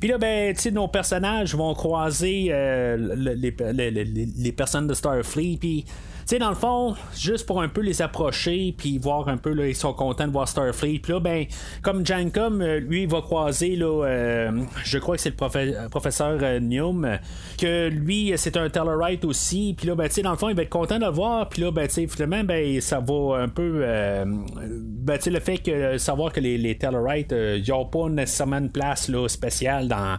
puis 0.00 0.08
là, 0.08 0.18
ben, 0.18 0.54
nos 0.72 0.88
personnages 0.88 1.54
vont 1.54 1.74
croiser 1.74 2.48
euh, 2.50 3.14
les, 3.16 3.54
les, 3.94 4.52
personnes 4.52 4.86
de 4.86 4.94
Starfleet. 4.94 5.58
Puis 5.58 5.84
sais, 6.26 6.38
dans 6.38 6.48
le 6.48 6.54
fond, 6.54 6.94
juste 7.16 7.46
pour 7.46 7.60
un 7.60 7.68
peu 7.68 7.80
les 7.80 8.02
approcher, 8.02 8.74
puis 8.76 8.98
voir 8.98 9.28
un 9.28 9.36
peu, 9.36 9.52
là, 9.52 9.66
ils 9.66 9.74
sont 9.74 9.92
contents 9.92 10.26
de 10.26 10.32
voir 10.32 10.48
Starfleet. 10.48 11.00
Puis 11.00 11.12
là, 11.12 11.20
ben, 11.20 11.46
comme 11.82 12.04
Jankum, 12.06 12.60
euh, 12.60 12.80
lui, 12.80 13.02
il 13.02 13.08
va 13.08 13.20
croiser, 13.20 13.76
là, 13.76 14.04
euh, 14.04 14.50
je 14.84 14.98
crois 14.98 15.16
que 15.16 15.22
c'est 15.22 15.30
le 15.38 15.88
professeur 15.88 16.38
euh, 16.42 16.60
Neum, 16.60 17.18
que 17.58 17.88
lui, 17.88 18.32
c'est 18.36 18.56
un 18.56 18.68
Tellarite 18.68 19.24
aussi. 19.24 19.74
Puis 19.76 19.86
là, 19.86 19.94
ben, 19.94 20.08
tu 20.08 20.14
sais, 20.14 20.22
dans 20.22 20.32
le 20.32 20.36
fond, 20.36 20.48
il 20.48 20.56
va 20.56 20.62
être 20.62 20.70
content 20.70 20.98
de 20.98 21.04
le 21.04 21.10
voir. 21.10 21.48
Puis 21.48 21.62
là, 21.62 21.70
ben, 21.70 21.86
tu 21.86 21.94
sais, 21.94 22.06
finalement, 22.06 22.44
ben, 22.44 22.80
ça 22.80 23.00
va 23.00 23.38
un 23.38 23.48
peu, 23.48 23.84
ben, 24.24 25.16
tu 25.16 25.22
sais, 25.22 25.30
le 25.30 25.40
fait 25.40 25.58
que 25.58 25.98
savoir 25.98 26.32
que 26.32 26.40
les, 26.40 26.58
les 26.58 26.76
Tellarites, 26.76 27.32
ils 27.32 27.64
n'ont 27.68 27.86
pas 27.86 28.08
nécessairement 28.08 28.58
une 28.58 28.70
place, 28.70 29.08
là, 29.08 29.28
spéciale 29.28 29.88
dans 29.88 30.18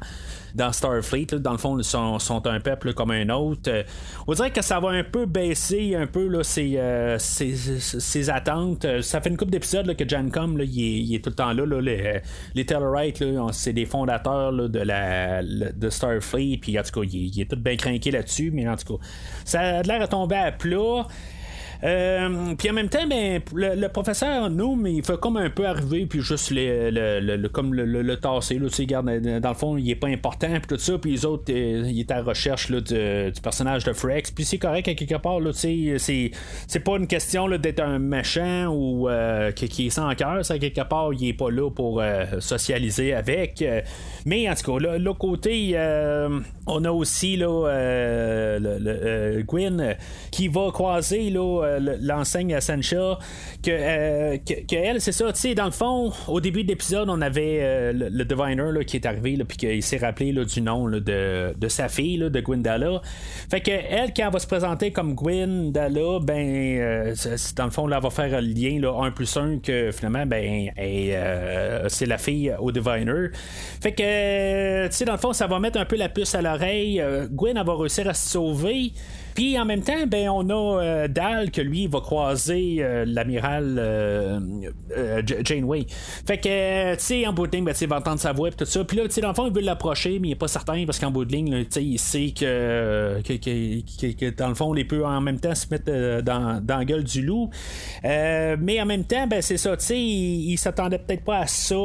dans 0.55 0.71
Starfleet. 0.71 1.27
dans 1.39 1.51
le 1.51 1.57
fond, 1.57 1.77
ils 1.77 1.83
sont, 1.83 2.17
sont, 2.19 2.45
un 2.47 2.59
peuple 2.59 2.93
comme 2.93 3.11
un 3.11 3.29
autre. 3.29 3.69
Euh, 3.69 3.83
on 4.25 4.33
dirait 4.33 4.51
que 4.51 4.63
ça 4.63 4.79
va 4.79 4.89
un 4.89 5.03
peu 5.03 5.25
baisser 5.25 5.95
un 5.95 6.07
peu 6.07 6.27
là, 6.27 6.43
ses, 6.43 6.75
euh, 6.77 7.17
ses, 7.19 8.29
attentes. 8.29 8.85
Euh, 8.85 9.01
ça 9.01 9.21
fait 9.21 9.29
une 9.29 9.37
couple 9.37 9.51
d'épisodes 9.51 9.95
que 9.95 10.07
Jan 10.07 10.29
Com, 10.29 10.59
il, 10.61 10.69
il, 10.69 11.15
est 11.15 11.23
tout 11.23 11.29
le 11.29 11.35
temps 11.35 11.53
là. 11.53 11.65
les, 11.81 12.21
les 12.53 12.65
Tellarites, 12.65 13.23
c'est 13.51 13.73
des 13.73 13.85
fondateurs 13.85 14.53
de, 14.53 14.79
la, 14.79 15.43
de 15.43 15.89
Starfleet. 15.89 16.57
Puis 16.57 16.79
en 16.79 16.83
tout 16.83 17.01
cas, 17.01 17.05
il, 17.05 17.35
il 17.35 17.41
est 17.41 17.49
tout 17.49 17.57
bien 17.57 17.75
craqué 17.75 18.11
là-dessus. 18.11 18.51
Mais 18.51 18.67
en 18.67 18.77
tout 18.77 18.97
cas, 18.97 19.03
ça 19.43 19.59
a 19.59 19.81
l'air 19.83 19.99
de 19.99 20.05
tomber 20.05 20.37
à 20.37 20.51
plat. 20.51 21.05
Euh, 21.85 22.55
puis 22.57 22.69
en 22.69 22.73
même 22.73 22.89
temps, 22.89 23.05
ben, 23.07 23.41
le, 23.53 23.87
professeur 23.87 24.49
Noom, 24.49 24.87
il 24.87 25.03
fait 25.03 25.19
comme 25.19 25.37
un 25.37 25.49
peu 25.49 25.67
arriver, 25.67 26.05
puis 26.05 26.21
juste 26.21 26.51
le, 26.51 27.47
comme 27.49 27.73
le, 27.73 28.15
tasser. 28.17 28.57
Là, 28.57 28.67
garde, 28.85 29.05
dans 29.39 29.49
le 29.49 29.55
fond, 29.55 29.77
il 29.77 29.89
est 29.89 29.95
pas 29.95 30.07
important, 30.07 30.47
puis 30.47 30.67
tout 30.67 30.77
ça. 30.77 30.97
Puis 30.97 31.11
les 31.11 31.25
autres, 31.25 31.51
euh, 31.51 31.83
il 31.85 31.99
est 31.99 32.11
à 32.11 32.17
la 32.17 32.23
recherche 32.23 32.69
là, 32.69 32.81
du, 32.81 33.41
personnage 33.41 33.83
de 33.83 33.93
Frex. 33.93 34.31
Puis 34.31 34.45
c'est 34.45 34.57
correct 34.57 34.87
à 34.87 34.95
quelque 34.95 35.15
part. 35.15 35.39
C'est, 35.53 35.97
c'est 35.97 36.79
pas 36.79 36.97
une 36.97 37.07
question 37.07 37.47
d'être 37.49 37.81
un 37.81 37.99
méchant 37.99 38.67
ou 38.67 39.09
euh, 39.09 39.51
qui, 39.51 39.87
est 39.87 39.89
sans 39.89 40.13
cœur. 40.15 40.43
Ça, 40.43 40.57
quelque 40.57 40.81
part, 40.81 41.13
il 41.13 41.27
est 41.27 41.33
pas 41.33 41.51
là 41.51 41.69
pour 41.69 42.01
socialiser 42.39 43.13
avec. 43.13 43.63
mais 44.25 44.49
en 44.49 44.55
tout 44.55 44.79
cas, 44.79 44.97
l'autre 44.97 45.19
côté, 45.19 45.77
on 46.65 46.83
a 46.83 46.91
aussi 46.91 47.37
là, 47.37 48.57
Gwyn 49.45 49.95
qui 50.31 50.47
va 50.47 50.71
croiser 50.71 51.29
là, 51.29 51.74
euh, 51.74 51.74
l'enseigne 51.79 52.53
à 52.53 52.61
Sancha, 52.61 53.19
euh, 53.67 54.37
que, 54.37 54.75
elle, 54.75 55.01
c'est 55.01 55.11
ça, 55.11 55.31
tu 55.33 55.39
sais, 55.39 55.55
dans 55.55 55.65
le 55.65 55.71
fond, 55.71 56.11
au 56.27 56.39
début 56.39 56.63
de 56.63 56.69
l'épisode, 56.69 57.09
on 57.09 57.21
avait 57.21 57.59
euh, 57.61 57.93
le, 57.93 58.25
Diviner 58.25 58.85
qui 58.85 58.97
est 58.97 59.05
arrivé, 59.05 59.37
puis 59.47 59.57
qu'il 59.57 59.83
s'est 59.83 59.97
rappelé 59.97 60.33
du 60.33 60.61
nom 60.61 60.89
de, 60.89 61.53
de, 61.55 61.67
sa 61.67 61.89
fille, 61.89 62.17
de 62.17 62.39
Gwendala. 62.39 63.01
Fait 63.49 63.61
que 63.61 63.71
elle, 63.71 64.13
quand 64.13 64.25
elle 64.25 64.33
va 64.33 64.39
se 64.39 64.47
présenter 64.47 64.91
comme 64.91 65.15
Gwendala, 65.15 66.19
ben, 66.21 67.13
dans 67.55 67.65
le 67.65 67.71
fond, 67.71 67.87
là, 67.87 67.97
elle 67.97 68.03
va 68.03 68.09
faire 68.09 68.41
le 68.41 68.47
lien, 68.47 68.79
là, 68.79 69.03
1 69.03 69.11
plus 69.11 69.37
1, 69.37 69.59
que 69.59 69.91
finalement, 69.91 70.25
ben, 70.25 70.71
c'est 71.87 72.05
la 72.05 72.17
fille 72.17 72.53
au 72.59 72.71
Diviner. 72.71 73.27
Fait 73.81 73.91
que, 73.91 74.87
tu 74.87 74.93
sais, 74.93 75.05
dans 75.05 75.13
le 75.13 75.19
fond, 75.19 75.33
ça 75.33 75.47
va 75.47 75.59
mettre 75.59 75.79
un 75.79 75.85
peu 75.85 75.95
la 75.95 76.09
puce 76.09 76.35
à 76.35 76.41
l'oreille. 76.41 77.03
Gwen, 77.31 77.57
elle 77.57 77.65
va 77.65 77.75
réussir 77.75 78.07
à 78.07 78.13
se 78.13 78.29
sauver. 78.29 78.91
Puis 79.35 79.59
en 79.59 79.65
même 79.65 79.81
temps, 79.81 80.07
ben, 80.07 80.29
on 80.29 80.49
a 80.49 80.81
euh, 80.81 81.07
Dal 81.09 81.51
que 81.55 81.61
lui 81.61 81.87
va 81.87 82.01
croiser 82.01 82.77
euh, 82.79 83.05
l'amiral 83.07 83.77
euh, 83.79 85.21
Janeway. 85.43 85.85
Fait 86.27 86.37
que, 86.37 86.95
tu 86.95 87.01
sais, 87.01 87.27
en 87.27 87.33
bout 87.33 87.47
de 87.47 87.55
ligne, 87.55 87.65
ben, 87.65 87.73
il 87.79 87.87
va 87.87 87.97
entendre 87.97 88.19
sa 88.19 88.33
voix 88.33 88.49
et 88.49 88.51
tout 88.51 88.65
ça. 88.65 88.83
Puis 88.83 88.97
là, 88.97 89.03
tu 89.05 89.11
sais, 89.11 89.21
dans 89.21 89.29
le 89.29 89.33
fond, 89.33 89.47
il 89.47 89.53
veut 89.53 89.61
l'approcher, 89.61 90.19
mais 90.19 90.29
il 90.29 90.31
est 90.31 90.35
pas 90.35 90.47
certain 90.47 90.85
parce 90.85 90.99
qu'en 90.99 91.11
bout 91.11 91.25
de 91.25 91.31
ligne, 91.31 91.63
tu 91.63 91.67
sais, 91.71 91.83
il 91.83 91.97
sait 91.97 92.33
que, 92.37 93.21
que, 93.23 94.29
dans 94.31 94.49
le 94.49 94.55
fond, 94.55 94.75
il 94.75 94.85
peut 94.85 95.05
en 95.05 95.21
même 95.21 95.39
temps 95.39 95.55
se 95.55 95.67
mettre 95.71 96.21
dans, 96.21 96.61
dans 96.61 96.77
la 96.77 96.85
gueule 96.85 97.03
du 97.03 97.21
loup. 97.21 97.49
mais 98.03 98.81
en 98.81 98.85
même 98.85 99.05
temps, 99.05 99.27
ben, 99.27 99.41
c'est 99.41 99.57
ça, 99.57 99.77
tu 99.77 99.85
sais, 99.85 99.99
il, 99.99 100.57
s'attendait 100.57 100.99
peut-être 100.99 101.23
pas 101.23 101.39
à 101.39 101.47
ça 101.47 101.75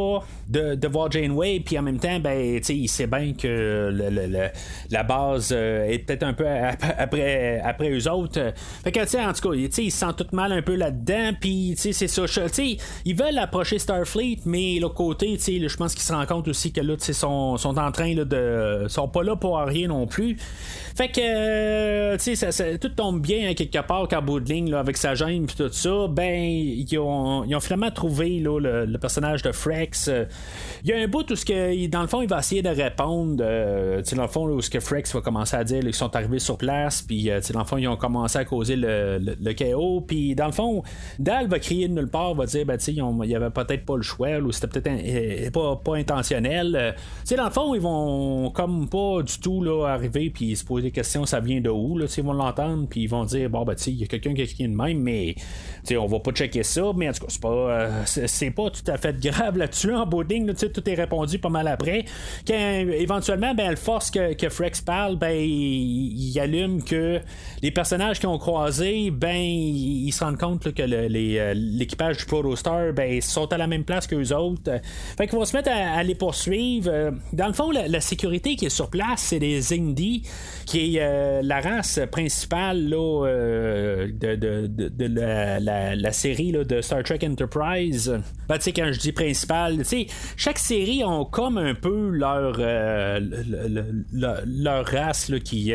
de, 0.49 0.75
de 0.75 0.89
voir 0.89 1.11
Janeway. 1.11 1.61
Puis 1.61 1.79
en 1.79 1.83
même 1.83 1.99
temps, 1.99 2.19
ben, 2.19 2.59
tu 2.59 2.65
sais, 2.65 2.77
il 2.77 2.89
sait 2.89 3.07
bien 3.07 3.33
que 3.35 3.95
la 4.91 5.03
base 5.05 5.53
est 5.53 6.05
peut-être 6.07 6.25
un 6.25 6.33
peu 6.33 6.47
après 6.49 7.61
après 7.63 7.91
eux 7.91 8.11
autres. 8.11 8.53
Fait 8.83 8.93
que, 8.93 9.01
tu 9.01 9.09
sais, 9.09 9.25
en 9.25 9.33
tout 9.33 9.49
cas, 9.49 9.55
ils 9.65 9.91
se 9.91 9.99
sentent 9.99 10.17
tout 10.17 10.35
mal 10.35 10.53
un 10.53 10.63
peu 10.63 10.75
là-dedans, 10.75 11.33
puis, 11.41 11.75
c'est 11.77 11.93
ça. 11.93 12.27
Tu 12.27 12.49
sais, 12.53 12.77
ils 13.05 13.17
veulent 13.17 13.39
approcher 13.39 13.79
Starfleet, 13.79 14.41
mais 14.45 14.79
l'autre 14.81 14.95
côté, 14.95 15.39
je 15.39 15.77
pense 15.77 15.95
qu'ils 15.95 16.03
se 16.03 16.13
rendent 16.13 16.27
compte 16.27 16.49
aussi 16.49 16.73
que 16.73 16.81
là, 16.81 16.95
sais, 16.99 17.13
sont, 17.13 17.57
sont 17.57 17.79
en 17.79 17.93
train 17.93 18.15
là, 18.15 18.25
de. 18.25 18.87
sont 18.89 19.09
pas 19.09 19.23
là 19.23 19.37
pour 19.37 19.59
rien 19.59 19.89
non 19.89 20.07
plus. 20.07 20.37
Fait 20.97 21.09
que, 21.09 21.21
euh, 21.21 22.77
tout 22.79 22.89
tombe 22.91 23.21
bien 23.21 23.49
hein, 23.49 23.55
quelque 23.55 23.81
part 23.87 24.09
qu'à 24.09 24.21
bout 24.21 24.41
de 24.41 24.53
ligne, 24.53 24.71
là, 24.71 24.81
avec 24.81 24.97
sa 24.97 25.15
gêne 25.15 25.47
puis 25.47 25.57
tout 25.57 25.73
ça, 25.73 26.07
ben, 26.09 26.43
ils 26.45 26.99
ont, 26.99 27.45
ils 27.45 27.55
ont 27.55 27.61
finalement 27.61 27.91
trouvé 27.91 28.41
là, 28.41 28.59
le, 28.59 28.99
personnage 28.99 29.43
de 29.43 29.53
Frex. 29.53 30.11
Il 30.85 30.91
y 30.91 30.93
a 30.93 30.99
un 30.99 31.07
bout 31.07 31.31
où, 31.31 31.35
que, 31.35 31.87
dans 31.87 32.03
le 32.03 32.07
fond, 32.07 32.23
il 32.23 32.29
va 32.29 32.41
essayer 32.41 32.63
de 32.63 32.69
répondre, 32.69 33.43
euh, 33.43 34.03
dans 34.15 34.23
le 34.23 34.29
fond, 34.29 34.47
où 34.47 34.61
ce 34.61 34.69
que 34.69 34.81
Frex 34.81 35.15
va 35.15 35.21
commencer 35.21 35.57
à 35.57 35.65
dire, 35.65 35.83
ils 35.83 35.95
sont 35.95 36.15
arrivés 36.15 36.39
sur 36.39 36.59
place, 36.59 37.03
puis 37.03 37.31
dans 37.53 37.61
le 37.61 37.65
fond, 37.65 37.79
ils 37.79 37.89
ont 37.89 37.97
commencé 37.97 38.39
à 38.39 38.45
causer 38.45 38.77
le, 38.77 39.50
chaos. 39.53 40.01
Puis 40.01 40.35
dans 40.35 40.47
le 40.47 40.53
fond, 40.53 40.83
Dal 41.19 41.49
va 41.49 41.59
crier 41.59 41.89
de 41.89 41.95
nulle 41.95 42.09
part, 42.09 42.35
va 42.35 42.47
dire, 42.47 42.67
ben, 42.67 42.77
tu 42.77 42.85
sais, 42.85 42.93
il 42.93 43.31
y 43.31 43.35
avait 43.35 43.51
peut-être 43.51 43.85
pas 43.85 43.97
le 43.97 44.03
choix, 44.03 44.39
ou 44.39 44.53
c'était 44.53 44.81
peut-être 44.81 45.53
pas, 45.53 45.77
pas 45.77 45.97
intentionnel. 45.97 46.95
tu 46.97 47.03
sais, 47.25 47.37
dans 47.37 47.45
le 47.45 47.51
fond, 47.51 47.75
ils 47.75 47.81
vont 47.81 48.51
comme 48.51 48.89
pas 48.89 49.23
du 49.23 49.39
tout 49.39 49.63
là, 49.63 49.87
arriver, 49.87 50.31
puis 50.31 50.57
se 50.57 50.65
poser 50.65 50.85
des 50.85 50.91
questions, 50.91 51.27
ça 51.27 51.41
vient 51.41 51.61
de 51.61 51.71
où, 51.71 51.99
là, 51.99 52.07
ils 52.17 52.25
vont 52.25 52.33
l'entendre, 52.33 52.87
puis 52.89 53.03
ils 53.03 53.09
vont 53.09 53.25
dire, 53.25 53.49
bon, 53.51 53.65
ben, 53.65 53.75
tu 53.75 53.85
sais, 53.85 53.91
il 53.91 54.01
y 54.01 54.05
a 54.05 54.07
quelqu'un 54.07 54.35
qui 54.35 54.43
a 54.43 54.47
crié 54.47 54.69
de 54.69 54.75
même, 54.75 54.99
mais, 54.99 55.35
tu 55.37 55.43
sais, 55.85 55.97
on 55.97 56.07
va 56.07 56.21
pas 56.21 56.33
checker 56.33 56.63
ça, 56.63 56.93
mais 56.95 57.09
en 57.09 57.13
tout 57.13 57.27
cas, 57.27 57.29
c'est 57.29 57.41
pas, 57.41 58.05
c'est, 58.07 58.51
pas 58.51 58.71
tout 58.71 58.91
à 58.91 58.97
fait 58.97 59.19
grave 59.21 59.57
là-dessus, 59.57 59.95
en 59.95 60.07
tu 60.07 60.57
sais, 60.57 60.71
tout 60.71 60.89
est 60.89 60.95
répondu 60.95 61.39
pas 61.39 61.49
mal 61.49 61.69
après. 61.69 62.05
Quand, 62.47 62.55
éventuellement, 62.55 63.55
ben, 63.55 63.71
elle 63.71 63.77
force 63.77 64.11
que, 64.11 64.35
que 64.35 64.49
Frex 64.49 64.81
parle, 64.81 65.17
ben, 65.17 65.37
il, 65.37 66.39
allume 66.41 66.83
que 66.83 67.21
les 67.63 67.71
personnages 67.71 68.19
qui 68.19 68.27
ont 68.27 68.39
croisé, 68.39 69.11
ben, 69.11 69.40
ils 69.41 70.13
se 70.13 70.25
rendent 70.25 70.39
compte 70.39 70.73
que 70.73 70.83
euh, 70.83 71.55
l'équipage 71.55 72.19
du 72.19 72.25
Protostar, 72.25 72.93
ben, 72.93 73.21
sont 73.21 73.53
à 73.53 73.59
la 73.59 73.67
même 73.67 73.85
place 73.85 74.07
qu'eux 74.07 74.33
autres. 74.35 74.81
Fait 75.17 75.27
qu'ils 75.27 75.39
vont 75.39 75.45
se 75.45 75.57
mettre 75.57 75.71
à, 75.71 76.03
les 76.03 76.15
poursuivre. 76.15 76.91
Euh, 76.91 77.11
dans 77.33 77.47
le 77.47 77.53
fond, 77.53 77.71
la, 77.71 78.01
sécurité 78.01 78.57
qui 78.57 78.67
est 78.67 78.71
sur 78.71 78.89
place, 78.89 79.21
c'est 79.21 79.39
les 79.39 79.73
Indies, 79.73 80.23
qui 80.67 80.97
est 80.97 81.03
euh, 81.03 81.43
la 81.43 81.61
race 81.61 82.01
principale 82.11 82.89
là, 82.89 83.27
de, 83.27 84.37
de, 84.37 85.07
la, 85.07 86.13
série 86.13 86.53
là, 86.53 86.65
de 86.65 86.81
Star 86.81 87.03
Trek 87.03 87.21
Enterprise. 87.25 88.19
Ben, 88.49 88.57
tu 88.57 88.63
sais, 88.65 88.73
quand 88.73 88.91
je 88.93 88.99
dis 88.99 89.13
principale, 89.13 89.85
tu 89.87 90.07
chaque 90.37 90.59
série 90.59 91.05
ont 91.05 91.25
comme 91.25 91.59
un 91.59 91.75
peu 91.75 92.09
leur, 92.09 92.59
leur, 94.13 94.87
race 94.87 95.29
là, 95.29 95.39
qui, 95.39 95.73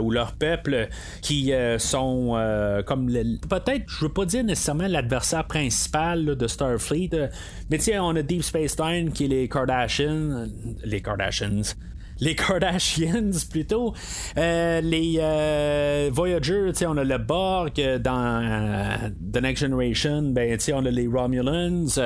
ou 0.00 0.10
leur 0.10 0.32
peuple 0.32 0.88
qui 1.20 1.52
sont 1.78 2.36
peut-être, 2.96 3.84
je 3.88 4.04
veux 4.04 4.12
pas 4.12 4.24
dire 4.24 4.44
nécessairement 4.44 4.88
l'adversaire 4.88 5.46
principal 5.46 6.24
de 6.24 6.46
Starfleet, 6.46 7.10
euh, 7.14 7.28
mais 7.70 7.78
sais, 7.78 7.98
on 7.98 8.10
a 8.10 8.22
Deep 8.22 8.42
Space 8.42 8.78
Nine 8.78 9.12
qui 9.12 9.24
est 9.24 9.28
les 9.28 9.48
Kardashians, 9.48 10.46
les 10.84 11.00
Kardashians 11.00 11.74
les 12.22 12.34
Kardashians 12.36 13.32
plutôt. 13.50 13.92
Euh, 14.38 14.80
les 14.80 15.16
euh, 15.20 16.10
Voyager, 16.12 16.70
on 16.86 16.96
a 16.96 17.04
le 17.04 17.18
Borg 17.18 17.74
dans 18.00 19.12
The 19.32 19.42
Next 19.42 19.62
Generation, 19.62 20.22
ben, 20.22 20.56
on 20.72 20.86
a 20.86 20.90
les 20.90 21.06
Romulans. 21.06 21.98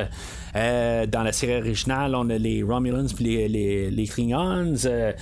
Euh, 0.56 1.06
dans 1.06 1.22
la 1.22 1.32
série 1.32 1.56
originale, 1.56 2.14
on 2.14 2.30
a 2.30 2.38
les 2.38 2.62
Romulans 2.62 3.06
puis 3.14 3.24
les, 3.24 3.48
les, 3.48 3.90
les 3.90 4.06
Klingons. 4.06 4.74
Euh, 4.86 5.12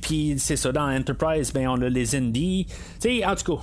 puis 0.00 0.34
c'est 0.38 0.56
ça, 0.56 0.70
dans 0.70 0.88
Enterprise, 0.88 1.52
ben, 1.52 1.66
on 1.68 1.82
a 1.82 1.88
les 1.88 2.14
Indies. 2.14 2.66
en 3.26 3.34
tout 3.34 3.56
cas, 3.56 3.62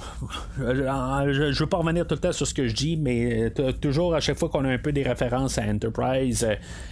euh, 0.62 1.34
je, 1.34 1.52
je 1.54 1.60
veux 1.64 1.70
pas 1.70 1.78
revenir 1.78 2.06
tout 2.06 2.16
le 2.16 2.22
temps 2.22 2.34
sur 2.34 2.46
ce 2.46 2.54
que 2.54 2.68
je 2.68 2.74
dis, 2.74 2.98
mais 2.98 3.52
toujours 3.82 4.14
à 4.14 4.20
chaque 4.20 4.38
fois 4.38 4.50
qu'on 4.50 4.66
a 4.66 4.70
un 4.70 4.78
peu 4.78 4.92
des 4.92 5.04
références 5.04 5.58
à 5.58 5.64
Enterprise, 5.64 6.46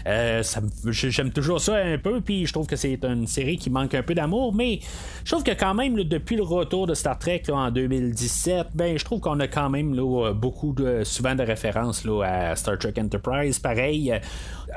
j'aime 0.05 1.31
toujours 1.31 1.59
ça 1.59 1.75
un 1.75 1.97
peu, 1.97 2.21
puis 2.21 2.45
je 2.45 2.53
trouve 2.53 2.67
que 2.67 2.77
c'est 2.77 3.03
une 3.03 3.27
série 3.27 3.57
qui 3.57 3.69
manque 3.73 3.93
un 3.93 4.03
peu 4.03 4.13
d'amour, 4.13 4.53
mais 4.53 4.79
je 5.25 5.31
trouve 5.31 5.43
que 5.43 5.51
quand 5.51 5.73
même, 5.73 5.95
depuis 6.03 6.35
le 6.35 6.43
retour 6.43 6.87
de 6.87 6.93
Star 6.93 7.17
Trek 7.17 7.43
en 7.51 7.71
2017, 7.71 8.67
ben, 8.73 8.97
je 8.97 9.03
trouve 9.05 9.19
qu'on 9.19 9.39
a 9.39 9.47
quand 9.47 9.69
même 9.69 9.95
beaucoup 10.33 10.73
de, 10.73 11.03
souvent 11.03 11.35
de 11.35 11.43
références 11.43 12.05
là, 12.05 12.21
à 12.23 12.55
Star 12.55 12.77
Trek 12.77 12.93
Enterprise. 12.99 13.59
Pareil, 13.59 14.11
euh, 14.11 14.19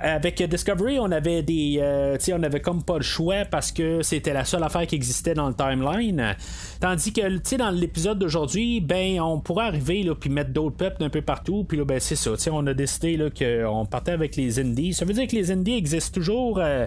avec 0.00 0.42
Discovery, 0.42 0.98
on 0.98 1.10
avait 1.10 1.42
des. 1.42 1.78
Euh, 1.80 2.16
on 2.32 2.42
avait 2.42 2.60
comme 2.60 2.82
pas 2.82 2.96
le 2.96 3.02
choix 3.02 3.44
parce 3.44 3.72
que 3.72 4.02
c'était 4.02 4.32
la 4.32 4.44
seule 4.44 4.62
affaire 4.62 4.86
qui 4.86 4.94
existait 4.94 5.34
dans 5.34 5.48
le 5.48 5.54
timeline. 5.54 6.36
Tandis 6.80 7.12
que 7.12 7.56
dans 7.56 7.70
l'épisode 7.70 8.18
d'aujourd'hui, 8.18 8.80
ben 8.80 9.20
on 9.20 9.40
pourrait 9.40 9.66
arriver 9.66 10.02
là, 10.02 10.14
puis 10.14 10.30
mettre 10.30 10.50
d'autres 10.50 10.76
peuples 10.76 11.02
un 11.04 11.08
peu 11.08 11.22
partout. 11.22 11.64
Puis 11.64 11.78
là, 11.78 11.84
ben 11.84 12.00
c'est 12.00 12.16
ça. 12.16 12.32
On 12.52 12.66
a 12.66 12.74
décidé 12.74 13.16
qu'on 13.36 13.86
partait 13.86 14.12
avec 14.12 14.36
les 14.36 14.58
Indies. 14.58 14.94
Ça 14.94 15.04
veut 15.04 15.14
dire 15.14 15.26
que 15.26 15.34
les 15.36 15.50
Indies 15.50 15.76
existent 15.76 16.14
toujours. 16.14 16.58
Euh, 16.58 16.86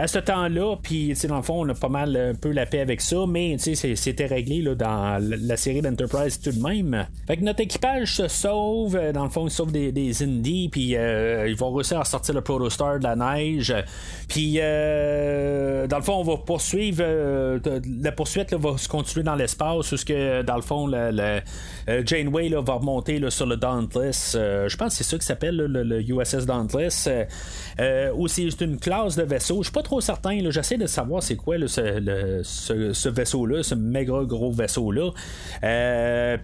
à 0.00 0.06
ce 0.06 0.18
temps-là, 0.18 0.76
puis 0.82 1.12
dans 1.28 1.39
le 1.40 1.44
fond, 1.44 1.66
on 1.66 1.68
a 1.68 1.74
pas 1.74 1.88
mal 1.88 2.16
un 2.16 2.34
peu 2.34 2.50
la 2.52 2.66
paix 2.66 2.80
avec 2.80 3.00
ça, 3.00 3.24
mais 3.28 3.56
c'était 3.58 4.26
réglé 4.26 4.62
là, 4.62 4.74
dans 4.74 5.18
la 5.20 5.56
série 5.56 5.82
d'Enterprise 5.82 6.40
tout 6.40 6.52
de 6.52 6.62
même. 6.62 7.06
Fait 7.26 7.36
que 7.36 7.42
notre 7.42 7.60
équipage 7.60 8.14
se 8.16 8.28
sauve, 8.28 8.98
dans 9.12 9.24
le 9.24 9.30
fond, 9.30 9.46
il 9.46 9.50
sauve 9.50 9.72
des, 9.72 10.22
indies, 10.22 10.68
puis 10.70 10.94
ils 10.94 11.56
vont 11.56 11.72
réussir 11.72 12.00
à 12.00 12.04
sortir 12.04 12.34
le 12.34 12.40
Protostar 12.40 12.98
de 12.98 13.04
la 13.04 13.16
neige. 13.16 13.74
Puis, 14.28 14.58
euh, 14.58 15.86
dans 15.86 15.96
le 15.96 16.02
fond, 16.02 16.14
on 16.14 16.22
va 16.22 16.36
poursuivre. 16.36 17.02
Euh, 17.02 17.58
la 18.00 18.12
poursuite 18.12 18.52
va 18.54 18.78
se 18.78 18.88
continuer 18.88 19.24
dans 19.24 19.34
l'espace, 19.34 19.90
parce 19.90 20.04
que, 20.04 20.42
dans 20.42 20.56
le 20.56 20.62
fond, 20.62 20.86
le, 20.86 21.40
euh, 21.88 22.02
Janeway 22.04 22.50
va 22.50 22.74
remonter 22.74 23.20
sur 23.30 23.46
le 23.46 23.56
Dauntless. 23.56 24.36
je 24.36 24.76
pense 24.76 24.96
que 24.96 25.04
c'est 25.04 25.10
ça 25.10 25.18
qui 25.18 25.26
s'appelle 25.26 25.56
le, 25.56 26.00
USS 26.00 26.46
Dauntless. 26.46 27.08
aussi, 28.16 28.50
c'est 28.50 28.64
une 28.64 28.78
classe 28.78 29.16
de 29.16 29.22
vaisseau. 29.22 29.58
Je 29.58 29.64
suis 29.64 29.72
pas 29.72 29.82
trop 29.82 30.00
certain. 30.00 30.38
J'essaie 30.50 30.76
de 30.76 30.86
savoir 30.86 31.19
c'est 31.20 31.36
quoi 31.36 31.56
ce, 31.66 33.08
vaisseau-là, 33.08 33.62
ce 33.62 33.74
méga 33.74 34.22
gros 34.24 34.52
vaisseau-là. 34.52 35.10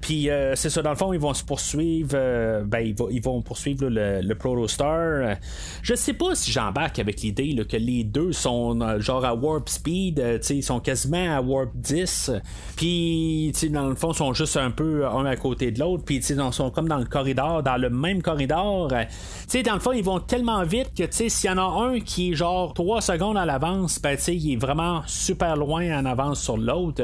Puis, 0.00 0.28
c'est 0.54 0.70
ça, 0.70 0.82
dans 0.82 0.90
le 0.90 0.96
fond, 0.96 1.12
ils 1.12 1.20
vont 1.20 1.34
se 1.34 1.44
poursuivre. 1.44 2.16
ben, 2.64 2.94
ils, 3.10 3.22
vont, 3.22 3.42
poursuivre 3.42 3.88
le, 3.88 4.20
le 4.20 4.34
Protostar. 4.34 5.36
Je 5.82 5.94
sais 5.94 6.12
pas 6.12 6.34
si 6.34 6.50
j'embarque 6.50 6.98
avec 6.98 7.20
l'idée 7.20 7.54
que 7.64 7.76
les 7.76 8.04
deux 8.04 8.32
sont 8.32 8.80
euh, 8.80 9.00
genre 9.00 9.24
à 9.24 9.34
warp 9.34 9.68
speed, 9.68 10.20
euh, 10.20 10.38
ils 10.50 10.62
sont 10.62 10.80
quasiment 10.80 11.36
à 11.36 11.40
warp 11.40 11.70
10, 11.74 12.32
puis 12.76 13.52
dans 13.70 13.88
le 13.88 13.94
fond, 13.94 14.12
ils 14.12 14.16
sont 14.16 14.34
juste 14.34 14.56
un 14.56 14.70
peu 14.70 15.06
un 15.06 15.24
à 15.24 15.36
côté 15.36 15.70
de 15.70 15.80
l'autre, 15.80 16.04
puis 16.04 16.16
ils 16.16 16.52
sont 16.52 16.70
comme 16.70 16.88
dans 16.88 16.98
le 16.98 17.04
corridor, 17.04 17.62
dans 17.62 17.76
le 17.76 17.90
même 17.90 18.22
corridor. 18.22 18.88
dans 18.88 19.74
le 19.74 19.80
fond, 19.80 19.92
ils 19.92 20.04
vont 20.04 20.20
tellement 20.20 20.62
vite 20.64 20.92
que 20.96 21.04
s'il 21.10 21.50
y 21.50 21.52
en 21.52 21.58
a 21.58 21.86
un 21.86 22.00
qui 22.00 22.32
est 22.32 22.34
genre 22.34 22.74
3 22.74 23.00
secondes 23.00 23.36
à 23.36 23.44
l'avance, 23.44 24.00
ben, 24.00 24.16
il 24.28 24.52
est 24.52 24.56
vraiment 24.66 25.02
super 25.06 25.56
loin 25.56 25.98
en 25.98 26.04
avance 26.04 26.42
sur 26.42 26.56
l'autre. 26.56 27.02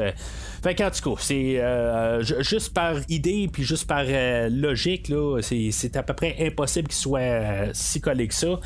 Fait 0.61 0.75
qu'en 0.75 0.89
tout 0.89 1.09
cas, 1.09 1.21
c'est 1.21 1.59
euh, 1.59 2.21
juste 2.21 2.73
par 2.73 2.95
idée 3.09 3.49
puis 3.51 3.63
juste 3.63 3.87
par 3.87 4.03
logique, 4.49 5.09
là, 5.09 5.39
c'est, 5.41 5.97
à 5.97 6.03
peu 6.03 6.13
près 6.13 6.35
impossible 6.39 6.87
qu'il 6.87 6.97
soit 6.97 7.73
si 7.73 8.01
collé 8.01 8.27
que 8.27 8.33
ça. 8.33 8.59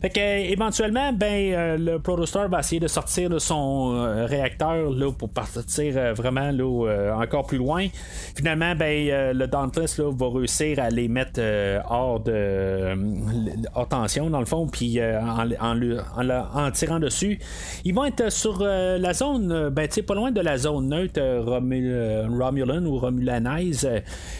Fait 0.00 0.10
que 0.10 0.20
éventuellement, 0.20 1.12
ben 1.12 1.52
euh, 1.52 1.76
le 1.76 1.98
Protostar 1.98 2.48
va 2.48 2.60
essayer 2.60 2.80
de 2.80 2.86
sortir 2.86 3.30
de 3.30 3.38
son 3.38 3.94
euh, 3.94 4.26
réacteur 4.26 4.90
là, 4.90 5.10
pour 5.10 5.30
partir 5.30 5.94
euh, 5.96 6.12
vraiment 6.12 6.50
là, 6.50 7.16
encore 7.16 7.46
plus 7.46 7.58
loin. 7.58 7.86
Finalement, 8.36 8.74
ben 8.74 9.32
le 9.34 9.46
Dauntless 9.46 9.98
là, 9.98 10.10
va 10.12 10.28
réussir 10.28 10.78
à 10.78 10.90
les 10.90 11.08
mettre 11.08 11.40
hors 11.88 12.20
de 12.20 12.96
hors 13.74 13.88
tension 13.88 14.30
dans 14.30 14.40
le 14.40 14.46
fond, 14.46 14.66
puis 14.66 15.00
en, 15.02 15.48
en, 15.60 16.70
tirant 16.70 16.98
dessus, 16.98 17.38
ils 17.84 17.94
vont 17.94 18.04
être 18.04 18.30
sur 18.38 18.60
la 18.60 19.14
zone, 19.14 19.70
ben 19.70 19.88
tu 19.88 20.02
pas 20.02 20.14
loin 20.14 20.30
de 20.30 20.40
la 20.40 20.58
zone 20.58 20.88
neutre 20.88 21.20
Romulan 21.44 22.84
ou 22.84 22.98
Romulanaise. 22.98 23.88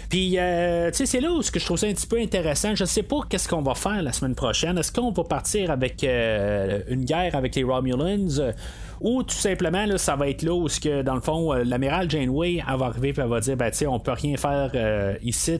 Puis 0.08 0.30
tu 0.30 0.37
sais 0.37 1.06
c'est 1.06 1.20
là 1.20 1.32
où 1.32 1.42
ce 1.42 1.50
que 1.50 1.58
je 1.58 1.64
trouve 1.64 1.78
ça 1.78 1.87
un 1.87 1.92
petit 1.92 2.06
peu 2.06 2.18
intéressant. 2.18 2.74
Je 2.74 2.84
sais 2.84 3.02
pas 3.02 3.20
qu'est-ce 3.28 3.48
qu'on 3.48 3.62
va 3.62 3.74
faire 3.74 4.02
la 4.02 4.12
semaine 4.12 4.34
prochaine. 4.34 4.78
Est-ce 4.78 4.92
qu'on 4.92 5.11
va 5.11 5.24
partir 5.24 5.70
avec 5.70 6.02
une 6.02 7.04
guerre 7.04 7.34
avec 7.34 7.54
les 7.54 7.64
Romulans 7.64 8.52
ou 9.00 9.22
tout 9.22 9.37
simplement, 9.37 9.87
là, 9.87 9.96
ça 9.96 10.16
va 10.16 10.28
être 10.28 10.42
là 10.42 10.52
où, 10.52 10.66
que, 10.66 11.02
dans 11.02 11.14
le 11.14 11.20
fond, 11.20 11.52
euh, 11.52 11.62
l'amiral 11.64 12.11
Janeway 12.11 12.62
va 12.66 12.87
arriver 12.87 13.11
et 13.11 13.12
va 13.12 13.40
dire 13.40 13.56
ben, 13.56 13.70
on 13.87 14.00
peut 14.00 14.12
rien 14.12 14.37
faire 14.37 14.70
euh, 14.74 15.14
ici. 15.22 15.58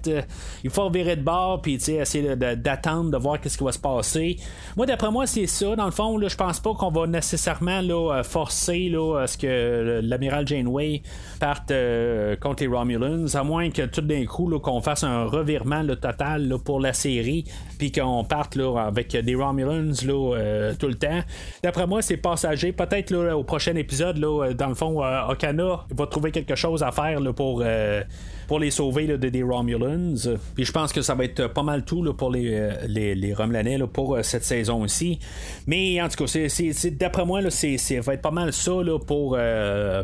Il 0.65 0.71
faut 0.71 0.91
virer 0.91 1.17
de 1.17 1.23
bord 1.23 1.63
puis 1.63 1.75
essayer 1.75 2.37
d'attendre, 2.37 3.11
de, 3.11 3.17
voir 3.17 3.41
qu'est-ce 3.41 3.57
qui 3.57 3.65
va 3.65 3.73
se 3.73 3.79
passer. 3.79 4.37
Moi, 4.77 4.87
d'après 4.87 5.11
moi, 5.11 5.27
c'est 5.27 5.47
ça. 5.47 5.77
Dans 5.77 5.85
le 5.85 5.91
fond, 5.91 6.19
je 6.21 6.37
pense 6.37 6.61
pas 6.61 6.75
qu'on 6.75 6.91
va 6.91 7.07
nécessairement 7.07 7.81
là, 7.81 8.19
euh, 8.19 8.23
forcer 8.29 8.89
là, 8.89 9.21
à 9.23 9.27
ce 9.27 9.39
que 9.39 10.01
l'amiral 10.03 10.47
Janeway 10.47 11.03
parte 11.41 11.73
contre 12.41 12.63
les 12.63 12.69
Romulans, 12.69 13.27
à 13.35 13.43
moins 13.43 13.71
que 13.71 13.83
tout 13.87 14.01
d'un 14.01 14.25
coup, 14.27 14.59
qu'on 14.59 14.81
fasse 14.81 15.05
un 15.05 15.25
revirement 15.25 15.85
total 15.87 16.55
pour 16.65 16.81
la 16.81 16.93
série, 16.93 17.45
puis 17.79 17.93
qu'on 17.93 18.25
parte 18.25 18.57
là, 18.57 18.77
avec 18.87 19.17
des 19.17 19.35
Romulans 19.35 19.93
là, 20.05 20.73
tout 20.79 20.89
le 20.89 20.95
temps. 20.95 21.21
D'après 21.63 21.87
moi, 21.87 22.03
c'est 22.03 22.17
passager. 22.17 22.73
Peut-être 22.73 23.15
au 23.15 23.45
prochain 23.45 23.75
épisode, 23.77 24.19
là, 24.19 24.45
euh, 24.45 24.55
dans 24.55 24.69
le 24.69 24.75
fond, 24.75 25.03
euh, 25.03 25.29
Okana 25.29 25.85
va 25.91 26.07
trouver 26.07 26.31
quelque 26.31 26.55
chose 26.55 26.83
à 26.83 26.93
faire 26.93 27.21
pour 27.35 27.63
euh, 27.65 28.03
pour 28.47 28.59
les 28.59 28.71
sauver 28.71 29.07
de, 29.07 29.17
des 29.17 29.43
Romulans. 29.43 30.15
Puis 30.55 30.65
je 30.65 30.73
pense 30.73 30.93
que 30.93 31.03
ça 31.03 31.15
va 31.15 31.25
être 31.25 31.49
pas 31.49 31.63
mal 31.63 31.85
tout 31.85 32.03
pour 32.15 32.31
les, 32.31 32.71
les, 32.87 33.35
Romulanais 33.35 33.79
pour 33.93 34.19
cette 34.23 34.45
saison 34.45 34.83
aussi. 34.83 35.19
Mais 35.67 36.01
en 36.01 36.09
tout 36.09 36.25
cas, 36.25 36.49
c'est, 36.49 36.91
d'après 36.97 37.27
moi, 37.27 37.43
là, 37.43 37.51
c'est, 37.51 37.77
va 38.01 38.15
pas 38.19 38.31
mal 38.31 38.53
ça 38.53 38.73
pour, 39.07 39.39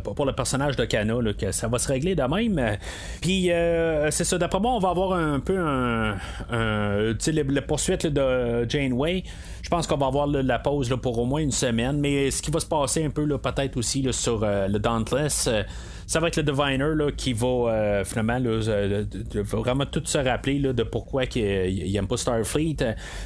pour 0.03 0.27
le 0.27 0.33
personnage 0.33 0.77
de 0.77 0.85
Kana, 0.85 1.15
que 1.39 1.53
ça 1.53 1.69
va 1.69 1.79
se 1.79 1.89
régler 1.89 2.15
de 2.15 2.23
même. 2.23 2.79
Puis 3.21 3.51
c'est 4.11 4.25
ça, 4.25 4.39
d'après 4.39 4.61
moi, 4.61 4.73
on 4.73 4.79
va 4.79 4.91
avoir 4.91 5.13
un 5.13 5.41
peu 5.41 5.59
un, 5.59 6.17
la 7.53 7.63
poursuite 7.63 8.07
de 8.07 8.69
Janeway. 8.69 9.25
Je 9.63 9.69
pense 9.69 9.87
qu'on 9.87 9.97
va 9.97 10.07
avoir 10.07 10.27
la 10.27 10.59
pause 10.59 10.95
pour 11.03 11.19
au 11.19 11.25
moins 11.25 11.41
une 11.41 11.53
semaine. 11.53 11.99
Mais 11.99 12.31
ce 12.31 12.43
qui 12.43 12.51
va 12.51 12.61
se 12.61 12.67
passer 12.67 13.05
peu 13.11 13.27
peut-être 13.39 13.77
aussi 13.77 14.07
sur 14.13 14.41
le 14.43 14.79
Dauntless 14.79 15.49
ça 16.07 16.21
va 16.21 16.29
être 16.29 16.37
le 16.37 16.43
Diviner 16.43 16.95
là, 16.95 17.11
qui 17.11 17.33
va 17.33 17.47
euh, 17.47 18.05
finalement 18.05 18.39
vraiment 19.43 19.87
tout 19.87 20.03
se 20.05 20.19
rappeler 20.19 20.61
de 20.61 20.83
pourquoi 20.83 21.25
il 21.35 21.93
n'aime 21.93 22.07
pas 22.07 22.17
Starfleet. 22.17 22.77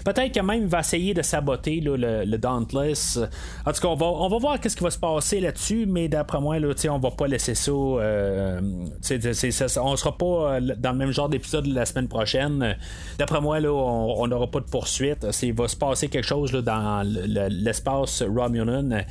Peut-être 0.05 0.33
que 0.33 0.41
même 0.41 0.67
va 0.67 0.81
essayer 0.81 1.15
de 1.15 1.23
saboter 1.23 1.81
le, 1.81 2.39
Dauntless. 2.39 3.19
En 3.67 3.73
tout 3.73 3.81
cas, 3.81 3.89
on 3.89 3.97
va, 3.97 4.07
on 4.07 4.29
va 4.29 4.39
voir 4.39 4.61
qu'est-ce 4.61 4.77
qui 4.77 4.85
va 4.85 4.91
se 4.91 4.99
passer 4.99 5.41
là-dessus, 5.41 5.87
mais 5.87 6.09
d'après 6.09 6.41
moi, 6.41 6.59
là, 6.59 6.69
on 6.91 6.99
va 6.99 7.11
pas 7.11 7.27
laisser 7.27 7.55
ça. 7.55 7.73
Euh, 7.73 8.61
on 8.61 9.97
sera 9.97 10.17
pas 10.17 10.27
euh, 10.27 10.61
dans 10.79 10.93
le 10.93 10.99
même 10.99 11.11
genre 11.11 11.29
d'épisode 11.29 11.67
la 11.67 11.85
semaine 11.85 12.09
prochaine. 12.09 12.77
D'après 13.19 13.41
moi, 13.41 13.59
là, 13.59 13.73
on 13.73 14.27
n'aura 14.29 14.47
pas 14.47 14.61
de 14.61 14.67
poursuite. 14.67 15.27
Il 15.43 15.55
va 15.55 15.67
se 15.67 15.77
passer 15.77 16.09
quelque 16.09 16.27
chose 16.27 16.53
dans 16.53 17.03
l'espace 17.05 18.23
Romulan. 18.23 19.03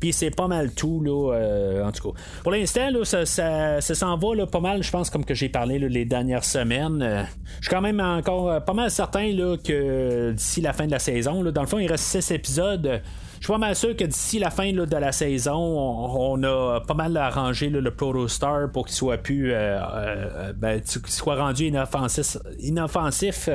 Puis 0.00 0.12
c'est 0.12 0.30
pas 0.30 0.46
mal 0.46 0.72
tout, 0.72 1.02
là, 1.02 1.82
en 1.84 1.90
tout 1.90 2.12
cas. 2.12 2.20
Pour 2.42 2.52
l'instant, 2.52 2.90
là, 2.90 3.04
ça, 3.04 3.15
s'en 3.24 4.16
va 4.16 4.46
pas 4.46 4.60
mal, 4.60 4.82
je 4.82 4.90
pense, 4.90 5.10
comme 5.10 5.24
que 5.24 5.34
j'ai 5.34 5.48
parlé 5.48 5.78
les 5.78 6.04
dernières 6.04 6.44
semaines. 6.44 7.02
Euh, 7.02 7.22
je 7.60 7.66
suis 7.66 7.74
quand 7.74 7.80
même 7.80 8.00
encore 8.00 8.50
euh, 8.50 8.60
pas 8.60 8.72
mal 8.72 8.90
certain 8.90 9.32
là, 9.32 9.56
que 9.56 10.32
d'ici 10.32 10.60
la 10.60 10.72
fin 10.72 10.86
de 10.86 10.90
la 10.90 10.98
saison, 10.98 11.42
dans 11.42 11.60
le 11.60 11.66
fond, 11.66 11.78
il 11.78 11.90
reste 11.90 12.04
6 12.04 12.30
épisodes. 12.32 13.02
Je 13.38 13.44
suis 13.44 13.52
pas 13.52 13.58
mal 13.58 13.76
sûr 13.76 13.94
que 13.94 14.04
d'ici 14.04 14.38
la 14.38 14.50
fin 14.50 14.72
de 14.72 14.96
la 14.96 15.12
saison, 15.12 15.56
on, 15.56 16.42
a 16.42 16.80
pas 16.80 16.94
mal 16.94 17.16
arrangé 17.16 17.68
le 17.68 17.90
Protostar 17.90 18.70
pour 18.72 18.86
qu'il 18.86 18.96
soit 18.96 19.18
plus 19.18 19.52
euh, 19.52 20.52
ben, 20.54 20.80
soit 20.84 21.36
rendu 21.36 21.66
inoffensif, 21.66 22.38
inoffensif 22.58 23.50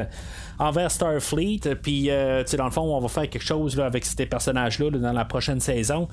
envers 0.60 0.92
Starfleet. 0.92 1.76
Puis, 1.82 2.10
dans 2.10 2.66
le 2.66 2.72
fond, 2.72 2.96
on 2.96 3.00
va 3.00 3.08
faire 3.08 3.30
quelque 3.30 3.44
chose 3.44 3.80
avec 3.80 4.06
ces 4.06 4.26
personnages-là 4.28 4.92
dans 4.92 5.14
la 5.14 5.26
prochaine 5.26 5.60
saison. 5.60 6.08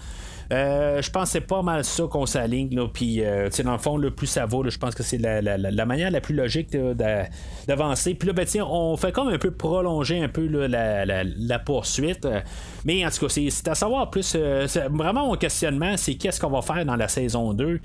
Euh, 0.50 1.02
je 1.02 1.10
pense 1.10 1.24
que 1.24 1.28
c'est 1.30 1.40
pas 1.42 1.62
mal 1.62 1.84
ça 1.84 2.04
qu'on 2.10 2.26
s'aligne. 2.26 2.88
Puis, 2.88 3.22
euh, 3.22 3.50
dans 3.64 3.72
le 3.72 3.78
fond, 3.78 3.96
le 3.96 4.10
plus 4.10 4.26
ça 4.26 4.46
va, 4.46 4.58
je 4.68 4.78
pense 4.78 4.94
que 4.94 5.02
c'est 5.02 5.18
la, 5.18 5.84
manière 5.84 6.10
la 6.10 6.20
plus 6.20 6.34
logique 6.34 6.76
d'avancer. 7.66 8.14
Puis 8.14 8.28
là, 8.28 8.32
ben, 8.32 8.46
on 8.62 8.96
fait 8.96 9.12
comme 9.12 9.28
un 9.28 9.38
peu 9.38 9.50
prolonger 9.50 10.22
un 10.22 10.28
peu 10.28 10.46
la, 10.46 11.58
poursuite. 11.58 12.26
Mais 12.84 13.04
en 13.04 13.10
tout 13.10 13.26
cas, 13.26 13.34
c'est 13.50 13.68
à 13.68 13.74
savoir 13.74 14.10
plus. 14.10 14.34
Euh, 14.36 14.66
vraiment, 14.90 15.26
mon 15.26 15.36
questionnement, 15.36 15.96
c'est 15.96 16.14
qu'est-ce 16.14 16.40
qu'on 16.40 16.50
va 16.50 16.62
faire 16.62 16.84
dans 16.84 16.96
la 16.96 17.08
saison 17.08 17.52
2. 17.52 17.80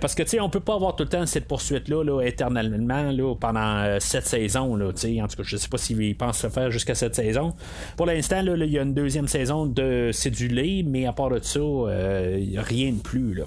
parce 0.00 0.14
que, 0.14 0.22
tu 0.22 0.30
sais, 0.30 0.40
on 0.40 0.48
peut 0.48 0.60
pas 0.60 0.74
avoir 0.74 0.96
tout 0.96 1.04
le 1.04 1.10
temps 1.10 1.26
cette 1.26 1.46
poursuite-là 1.46 2.22
éternellement 2.22 3.10
là, 3.10 3.34
pendant 3.34 3.98
cette 4.00 4.26
saison. 4.26 4.76
Là, 4.76 4.88
en 4.88 5.28
tout 5.28 5.36
cas, 5.36 5.42
je 5.42 5.56
sais 5.56 5.68
pas 5.68 5.78
s'ils 5.78 6.16
pensent 6.16 6.38
se 6.38 6.48
faire 6.48 6.70
jusqu'à 6.70 6.94
cette 6.94 7.14
saison. 7.14 7.54
Pour 7.96 8.06
l'instant, 8.06 8.40
il 8.40 8.70
y 8.70 8.78
a 8.78 8.82
une 8.82 8.94
deuxième 8.94 9.28
saison 9.28 9.66
de 9.66 10.10
Cédulé, 10.12 10.84
mais 10.86 11.06
à 11.06 11.12
part 11.12 11.30
de 11.30 11.40
ça, 11.42 11.60
euh, 11.82 12.38
rien 12.56 12.92
de 12.92 13.00
plus. 13.00 13.42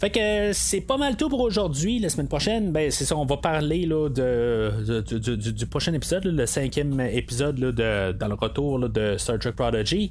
Fait 0.00 0.10
que 0.10 0.52
c'est 0.52 0.80
pas 0.80 0.96
mal 0.96 1.16
tout 1.16 1.28
pour 1.28 1.40
aujourd'hui. 1.40 2.00
La 2.00 2.08
semaine 2.08 2.26
prochaine, 2.26 2.72
ben 2.72 2.90
c'est 2.90 3.04
ça, 3.04 3.16
on 3.16 3.24
va 3.24 3.36
parler 3.36 3.86
là, 3.86 4.08
de, 4.08 5.52
du, 5.52 5.66
prochain 5.66 5.92
épisode, 5.92 6.24
le 6.24 6.44
cinquième 6.44 6.98
épisode 7.00 7.54
de, 7.54 8.10
dans 8.10 8.26
le 8.26 8.34
retour 8.34 8.80
de 8.88 9.16
Star 9.16 9.38
Trek 9.38 9.52
Prodigy. 9.52 10.10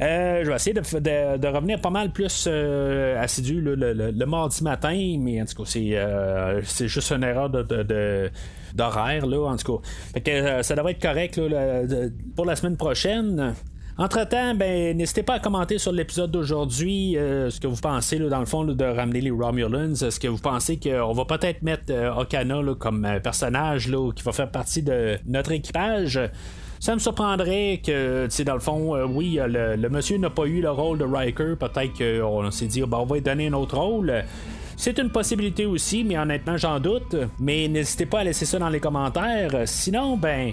Euh, 0.00 0.42
je 0.42 0.48
vais 0.48 0.56
essayer 0.56 0.72
de, 0.72 1.46
revenir 1.48 1.82
pas 1.82 1.90
mal 1.90 2.12
plus 2.12 2.46
euh, 2.48 3.22
assidu 3.22 3.60
le, 3.60 4.24
mardi 4.24 4.64
matin, 4.64 5.18
mais 5.20 5.42
en 5.42 5.44
tout 5.44 5.62
cas, 5.62 5.70
c'est, 5.70 6.62
c'est 6.64 6.88
juste 6.88 7.12
une 7.12 7.24
erreur 7.24 7.50
de, 7.50 8.30
d'horaire 8.74 9.26
là 9.26 9.50
en 9.50 9.56
tout 9.56 9.76
cas. 9.76 9.88
Fait 10.14 10.20
que 10.22 10.62
ça 10.62 10.74
devrait 10.74 10.92
être 10.92 11.02
correct 11.02 11.38
pour 12.34 12.46
la 12.46 12.56
semaine 12.56 12.78
prochaine. 12.78 13.54
Entre-temps, 13.98 14.54
ben, 14.54 14.94
n'hésitez 14.94 15.22
pas 15.22 15.34
à 15.34 15.38
commenter 15.38 15.78
sur 15.78 15.90
l'épisode 15.90 16.30
d'aujourd'hui 16.30 17.16
euh, 17.16 17.48
ce 17.48 17.58
que 17.58 17.66
vous 17.66 17.80
pensez, 17.80 18.18
dans 18.18 18.40
le 18.40 18.44
fond, 18.44 18.62
de 18.62 18.84
ramener 18.84 19.22
les 19.22 19.30
Romulans. 19.30 19.94
Est-ce 19.94 20.20
que 20.20 20.28
vous 20.28 20.36
pensez 20.36 20.78
qu'on 20.78 21.14
va 21.14 21.24
peut-être 21.24 21.62
mettre 21.62 21.84
euh, 21.88 22.14
Okana 22.14 22.60
comme 22.78 23.06
euh, 23.06 23.20
personnage 23.20 23.90
qui 24.14 24.22
va 24.22 24.32
faire 24.32 24.50
partie 24.50 24.82
de 24.82 25.16
notre 25.24 25.52
équipage? 25.52 26.20
Ça 26.78 26.92
me 26.92 26.98
surprendrait 26.98 27.80
que, 27.82 28.28
tu 28.30 28.44
dans 28.44 28.52
le 28.52 28.60
fond, 28.60 29.02
oui, 29.06 29.38
le, 29.42 29.88
monsieur 29.88 30.18
n'a 30.18 30.28
pas 30.28 30.44
eu 30.44 30.60
le 30.60 30.70
rôle 30.70 30.98
de 30.98 31.04
Riker. 31.04 31.54
Peut-être 31.58 31.96
qu'on 31.96 32.50
s'est 32.50 32.66
dit, 32.66 32.82
ben, 32.82 32.98
on 32.98 33.06
va 33.06 33.14
lui 33.14 33.22
donner 33.22 33.48
un 33.48 33.54
autre 33.54 33.78
rôle. 33.78 34.12
C'est 34.76 34.98
une 34.98 35.08
possibilité 35.08 35.64
aussi, 35.64 36.04
mais 36.04 36.18
honnêtement, 36.18 36.58
j'en 36.58 36.80
doute. 36.80 37.16
Mais 37.40 37.66
n'hésitez 37.66 38.04
pas 38.04 38.18
à 38.18 38.24
laisser 38.24 38.44
ça 38.44 38.58
dans 38.58 38.68
les 38.68 38.78
commentaires. 38.78 39.62
Sinon, 39.64 40.18
ben, 40.18 40.52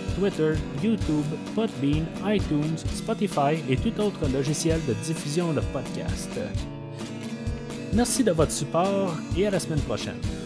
Twitter, 0.17 0.53
YouTube, 0.83 1.25
Podbean, 1.55 2.05
iTunes, 2.25 2.77
Spotify 2.93 3.61
et 3.69 3.77
tout 3.77 3.99
autre 4.01 4.27
logiciel 4.33 4.79
de 4.87 4.93
diffusion 5.05 5.53
de 5.53 5.61
podcasts. 5.73 6.39
Merci 7.93 8.23
de 8.23 8.31
votre 8.31 8.51
support 8.51 9.15
et 9.37 9.47
à 9.47 9.51
la 9.51 9.59
semaine 9.59 9.81
prochaine. 9.81 10.40